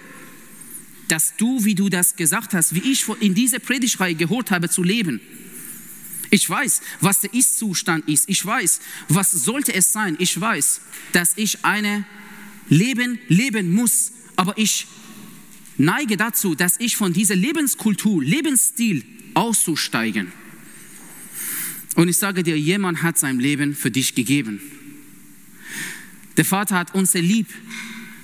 dass 1.07 1.35
du, 1.35 1.65
wie 1.65 1.75
du 1.75 1.89
das 1.89 2.15
gesagt 2.15 2.53
hast, 2.53 2.73
wie 2.73 2.91
ich 2.91 3.05
in 3.19 3.33
dieser 3.33 3.59
Predigtreihe 3.59 4.15
gehört 4.15 4.51
habe, 4.51 4.69
zu 4.69 4.81
leben. 4.81 5.19
Ich 6.29 6.49
weiß, 6.49 6.81
was 7.01 7.19
der 7.19 7.33
Ist-Zustand 7.33 8.07
ist. 8.07 8.29
Ich 8.29 8.45
weiß, 8.45 8.79
was 9.09 9.31
sollte 9.31 9.73
es 9.73 9.91
sein. 9.91 10.15
Ich 10.19 10.39
weiß, 10.39 10.79
dass 11.11 11.33
ich 11.35 11.65
ein 11.65 12.05
Leben 12.69 13.19
leben 13.27 13.73
muss. 13.73 14.13
Aber 14.37 14.57
ich 14.57 14.87
neige 15.77 16.15
dazu, 16.15 16.55
dass 16.55 16.79
ich 16.79 16.95
von 16.95 17.11
dieser 17.11 17.35
Lebenskultur, 17.35 18.23
Lebensstil 18.23 19.03
auszusteigen. 19.33 20.31
Und 21.95 22.07
ich 22.07 22.17
sage 22.17 22.43
dir, 22.43 22.57
jemand 22.57 23.03
hat 23.03 23.19
sein 23.19 23.39
Leben 23.39 23.75
für 23.75 23.91
dich 23.91 24.15
gegeben. 24.15 24.61
Der 26.37 26.45
Vater 26.45 26.77
hat 26.77 26.95
uns 26.95 27.13
lieb, 27.13 27.47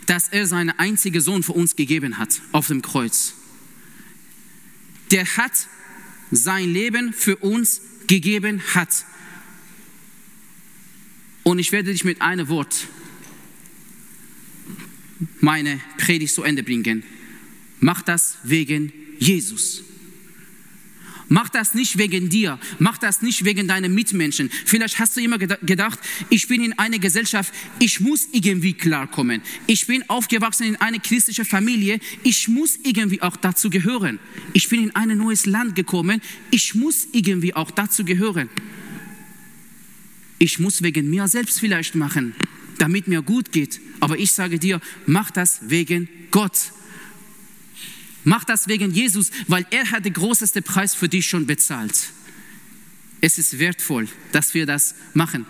dass 0.06 0.30
er 0.30 0.48
seinen 0.48 0.72
einzigen 0.72 1.22
Sohn 1.22 1.44
für 1.44 1.54
uns 1.54 1.76
gegeben 1.76 2.18
hat 2.18 2.42
auf 2.52 2.68
dem 2.68 2.82
Kreuz. 2.82 3.34
Der 5.12 5.26
hat 5.38 5.68
sein 6.32 6.72
Leben 6.72 7.14
für 7.14 7.38
uns 7.38 7.82
gegeben 8.08 8.62
hat. 8.74 9.06
Und 11.44 11.60
ich 11.60 11.72
werde 11.72 11.92
dich 11.92 12.04
mit 12.04 12.22
einem 12.22 12.48
Wort 12.50 12.88
meine 15.40 15.80
Predigt 15.98 16.34
zu 16.34 16.44
Ende 16.44 16.64
bringen. 16.64 17.04
Mach 17.80 18.02
das 18.02 18.38
wegen 18.44 18.92
Jesus. 19.20 19.84
Mach 21.30 21.50
das 21.50 21.74
nicht 21.74 21.98
wegen 21.98 22.30
dir, 22.30 22.60
mach 22.80 22.98
das 22.98 23.22
nicht 23.22 23.44
wegen 23.44 23.68
deinen 23.68 23.94
Mitmenschen. 23.94 24.50
Vielleicht 24.66 24.98
hast 25.00 25.18
du 25.18 25.22
immer 25.22 25.38
gedacht, 25.38 26.00
ich 26.30 26.48
bin 26.48 26.64
in 26.64 26.78
einer 26.80 27.00
Gesellschaft, 27.00 27.54
ich 27.80 28.00
muss 28.00 28.28
irgendwie 28.32 28.74
klarkommen. 28.74 29.42
Ich 29.66 29.88
bin 29.88 30.10
aufgewachsen 30.10 30.68
in 30.68 30.76
einer 30.78 31.00
christlichen 31.00 31.46
Familie, 31.46 32.00
ich 32.24 32.48
muss 32.48 32.78
irgendwie 32.84 33.22
auch 33.22 33.36
dazu 33.36 33.70
gehören. 33.70 34.20
Ich 34.54 34.70
bin 34.70 34.84
in 34.84 34.96
ein 34.96 35.18
neues 35.18 35.46
Land 35.46 35.76
gekommen, 35.76 36.22
ich 36.50 36.76
muss 36.76 37.08
irgendwie 37.12 37.54
auch 37.54 37.72
dazu 37.72 38.06
gehören. 38.06 38.50
Ich 40.40 40.60
muss 40.60 40.82
wegen 40.84 41.10
mir 41.10 41.28
selbst 41.28 41.60
vielleicht 41.60 41.96
machen, 41.96 42.36
damit 42.78 43.08
mir 43.08 43.22
gut 43.22 43.52
geht. 43.52 43.82
Aber 44.00 44.18
ich 44.18 44.32
sage 44.32 44.60
dir, 44.60 44.80
mach 45.06 45.32
das 45.32 45.60
wegen 45.64 46.08
Gott. 46.32 46.72
Mach 48.28 48.44
das 48.44 48.68
wegen 48.68 48.92
Jesus, 48.92 49.32
weil 49.48 49.66
er 49.72 49.90
hat 49.90 50.04
den 50.04 50.12
größten 50.12 50.62
Preis 50.62 50.94
für 50.94 51.08
dich 51.08 51.30
schon 51.30 51.48
bezahlt. 51.48 52.12
Es 53.22 53.38
ist 53.38 53.58
wertvoll, 53.58 54.10
dass 54.34 54.54
wir 54.54 54.66
das 54.66 54.96
machen. 55.14 55.46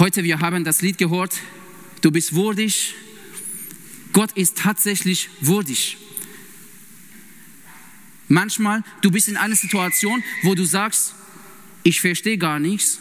Heute, 0.00 0.24
wir 0.24 0.40
haben 0.40 0.64
das 0.64 0.82
Lied 0.82 0.98
gehört, 0.98 1.38
du 2.00 2.10
bist 2.10 2.34
würdig. 2.34 2.96
Gott 4.12 4.32
ist 4.32 4.58
tatsächlich 4.58 5.30
würdig. 5.40 5.96
Manchmal, 8.26 8.82
du 9.00 9.12
bist 9.12 9.28
in 9.28 9.36
einer 9.36 9.54
Situation, 9.54 10.24
wo 10.42 10.56
du 10.56 10.64
sagst, 10.64 11.14
ich 11.84 12.00
verstehe 12.00 12.36
gar 12.36 12.58
nichts 12.58 12.98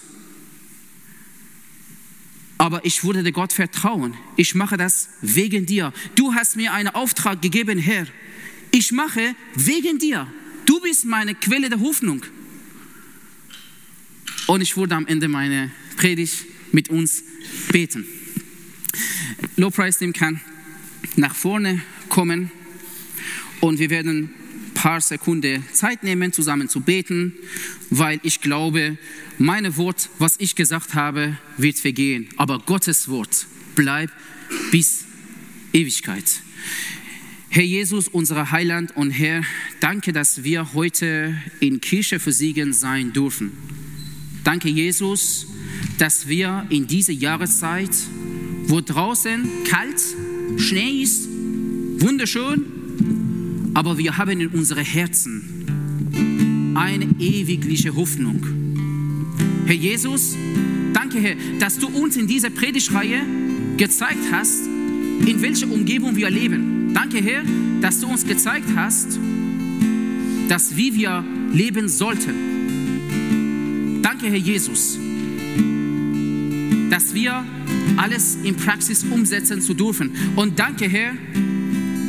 aber 2.58 2.86
ich 2.86 3.04
würde 3.04 3.32
Gott 3.32 3.54
vertrauen. 3.54 4.14
Ich 4.36 4.56
mache 4.56 4.78
das 4.78 5.10
wegen 5.22 5.66
dir. 5.66 5.94
Du 6.16 6.34
hast 6.34 6.56
mir 6.56 6.74
einen 6.74 6.90
Auftrag 6.90 7.42
gegeben, 7.42 7.78
Herr. 7.78 8.08
Ich 8.72 8.92
mache 8.92 9.36
wegen 9.56 10.00
dir. 10.00 10.28
Du 10.66 10.80
bist 10.82 11.06
meine 11.06 11.36
Quelle 11.36 11.70
der 11.70 11.80
Hoffnung. 11.80 12.24
Und 14.48 14.62
ich 14.62 14.78
würde 14.78 14.96
am 14.96 15.08
Ende 15.08 15.28
meine 15.28 15.72
Predigt 15.96 16.46
mit 16.72 16.90
uns 16.90 17.24
beten. 17.72 18.06
Lobpreis 19.56 19.98
Team 20.00 20.14
kann 20.14 20.42
nach 21.16 21.36
vorne 21.36 21.82
kommen 22.10 22.52
und 23.60 23.80
wir 23.80 23.90
werden 23.90 24.34
paar 24.84 25.00
Sekunden 25.00 25.64
Zeit 25.72 26.04
nehmen, 26.04 26.34
zusammen 26.34 26.68
zu 26.68 26.82
beten, 26.82 27.32
weil 27.90 28.20
ich 28.22 28.42
glaube, 28.42 28.98
meine 29.38 29.78
Wort, 29.78 30.10
was 30.20 30.36
ich 30.40 30.58
gesagt 30.58 30.94
habe, 30.94 31.38
wird 31.56 31.78
vergehen. 31.80 32.28
Aber 32.36 32.60
Gottes 32.60 33.08
Wort 33.08 33.48
bleibt 33.76 34.12
bis 34.72 35.06
Ewigkeit. 35.72 36.26
Herr 37.48 37.64
Jesus, 37.64 38.10
unser 38.10 38.52
Heiland 38.52 38.94
und 38.98 39.12
Herr, 39.12 39.44
danke, 39.80 40.12
dass 40.12 40.44
wir 40.44 40.74
heute 40.74 41.34
in 41.62 41.80
Kirche 41.80 42.20
für 42.20 42.34
Siegen 42.34 42.74
sein 42.74 43.14
dürfen. 43.14 43.54
Danke, 44.44 44.68
Jesus, 44.68 45.48
dass 45.98 46.28
wir 46.28 46.68
in 46.70 46.88
dieser 46.88 47.14
Jahreszeit, 47.14 47.96
wo 48.66 48.82
draußen 48.82 49.50
kalt, 49.64 50.02
Schnee 50.58 51.04
ist, 51.04 51.30
wunderschön, 52.00 52.83
aber 53.74 53.98
wir 53.98 54.18
haben 54.18 54.40
in 54.40 54.48
unseren 54.48 54.86
Herzen 54.86 56.74
eine 56.76 57.08
ewigliche 57.20 57.96
Hoffnung. 57.96 58.46
Herr 59.66 59.76
Jesus, 59.76 60.36
danke 60.94 61.20
Herr, 61.20 61.36
dass 61.60 61.80
du 61.80 61.88
uns 61.88 62.18
in 62.18 62.28
dieser 62.28 62.50
Predigtreihe 62.50 63.22
gezeigt 63.78 64.32
hast, 64.32 64.68
in 65.26 65.42
welcher 65.42 65.72
Umgebung 65.72 66.16
wir 66.16 66.30
leben. 66.30 66.94
Danke 66.94 67.22
Herr, 67.22 67.44
dass 67.82 68.00
du 68.00 68.08
uns 68.08 68.26
gezeigt 68.26 68.68
hast, 68.76 69.20
dass 70.50 70.76
wie 70.76 70.96
wir 70.96 71.24
leben 71.54 71.88
sollten. 71.88 74.02
Danke 74.02 74.28
Herr 74.28 74.38
Jesus. 74.38 75.00
dass 76.94 77.16
wir 77.16 77.44
alles 77.98 78.38
in 78.44 78.56
Praxis 78.56 79.04
umsetzen 79.04 79.62
zu 79.62 79.74
dürfen. 79.74 80.12
Und 80.36 80.60
danke, 80.60 80.88
Herr, 80.88 81.14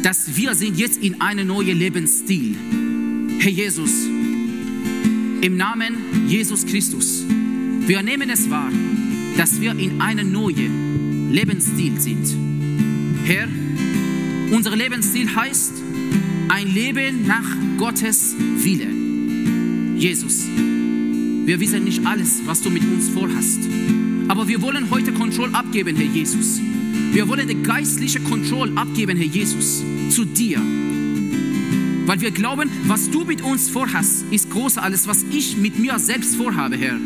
dass 0.04 0.36
wir 0.36 0.54
sind 0.54 0.76
jetzt 0.76 1.02
in 1.02 1.22
einen 1.22 1.46
neuen 1.46 1.78
Lebensstil. 1.78 2.54
Herr 3.38 3.50
Jesus, 3.50 4.04
im 5.40 5.56
Namen 5.56 6.28
Jesus 6.28 6.66
Christus, 6.66 7.24
wir 7.86 8.02
nehmen 8.02 8.28
es 8.28 8.50
wahr, 8.50 8.70
dass 9.38 9.62
wir 9.62 9.70
in 9.70 10.02
einem 10.02 10.30
neuen 10.30 11.32
Lebensstil 11.32 11.98
sind. 11.98 12.26
Herr, 13.24 13.48
unser 14.50 14.76
Lebensstil 14.76 15.34
heißt 15.34 15.72
ein 16.50 16.74
Leben 16.74 17.26
nach 17.26 17.56
Gottes 17.78 18.36
Wille. 18.38 18.88
Jesus, 19.96 20.44
wir 21.46 21.58
wissen 21.60 21.82
nicht 21.82 22.04
alles, 22.04 22.42
was 22.44 22.60
du 22.60 22.68
mit 22.68 22.82
uns 22.82 23.08
vorhast. 23.08 23.60
Aber 24.28 24.48
wir 24.48 24.60
wollen 24.60 24.90
heute 24.90 25.12
Kontrolle 25.12 25.54
abgeben, 25.54 25.96
Herr 25.96 26.04
Jesus. 26.04 26.60
Wir 27.12 27.26
wollen 27.26 27.48
die 27.48 27.62
geistliche 27.62 28.20
Kontrolle 28.20 28.76
abgeben, 28.76 29.16
Herr 29.16 29.26
Jesus, 29.26 29.82
zu 30.10 30.24
dir. 30.24 30.60
Weil 32.06 32.20
wir 32.20 32.30
glauben, 32.30 32.70
was 32.86 33.10
du 33.10 33.24
mit 33.24 33.42
uns 33.42 33.70
vorhast, 33.70 34.24
ist 34.30 34.50
größer 34.50 34.82
als 34.82 35.06
was 35.08 35.22
ich 35.30 35.56
mit 35.56 35.78
mir 35.78 35.98
selbst 35.98 36.36
vorhabe, 36.36 36.76
Herr. 36.76 36.96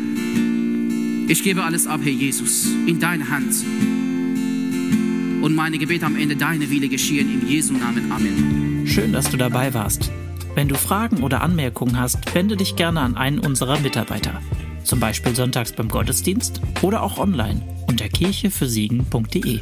Ich 1.27 1.43
gebe 1.43 1.63
alles 1.63 1.87
ab, 1.87 2.01
Herr 2.03 2.11
Jesus, 2.11 2.67
in 2.85 2.99
deine 2.99 3.29
Hand. 3.29 3.53
Und 5.41 5.55
meine 5.55 5.77
Gebete 5.77 6.05
am 6.05 6.17
Ende, 6.17 6.35
deine 6.35 6.69
Wille 6.69 6.89
geschehen, 6.89 7.41
im 7.41 7.47
Jesu 7.47 7.73
Namen. 7.73 8.11
Amen. 8.11 8.83
Schön, 8.85 9.13
dass 9.13 9.29
du 9.29 9.37
dabei 9.37 9.73
warst. 9.73 10.11
Wenn 10.55 10.67
du 10.67 10.75
Fragen 10.75 11.23
oder 11.23 11.41
Anmerkungen 11.41 11.97
hast, 11.97 12.35
wende 12.35 12.57
dich 12.57 12.75
gerne 12.75 12.99
an 12.99 13.15
einen 13.15 13.39
unserer 13.39 13.79
Mitarbeiter. 13.79 14.41
Zum 14.83 14.99
Beispiel 14.99 15.35
sonntags 15.35 15.71
beim 15.71 15.87
Gottesdienst 15.87 16.59
oder 16.81 17.03
auch 17.03 17.19
online 17.19 17.61
unter 17.87 18.09
kirchefürsiegen.de. 18.09 19.61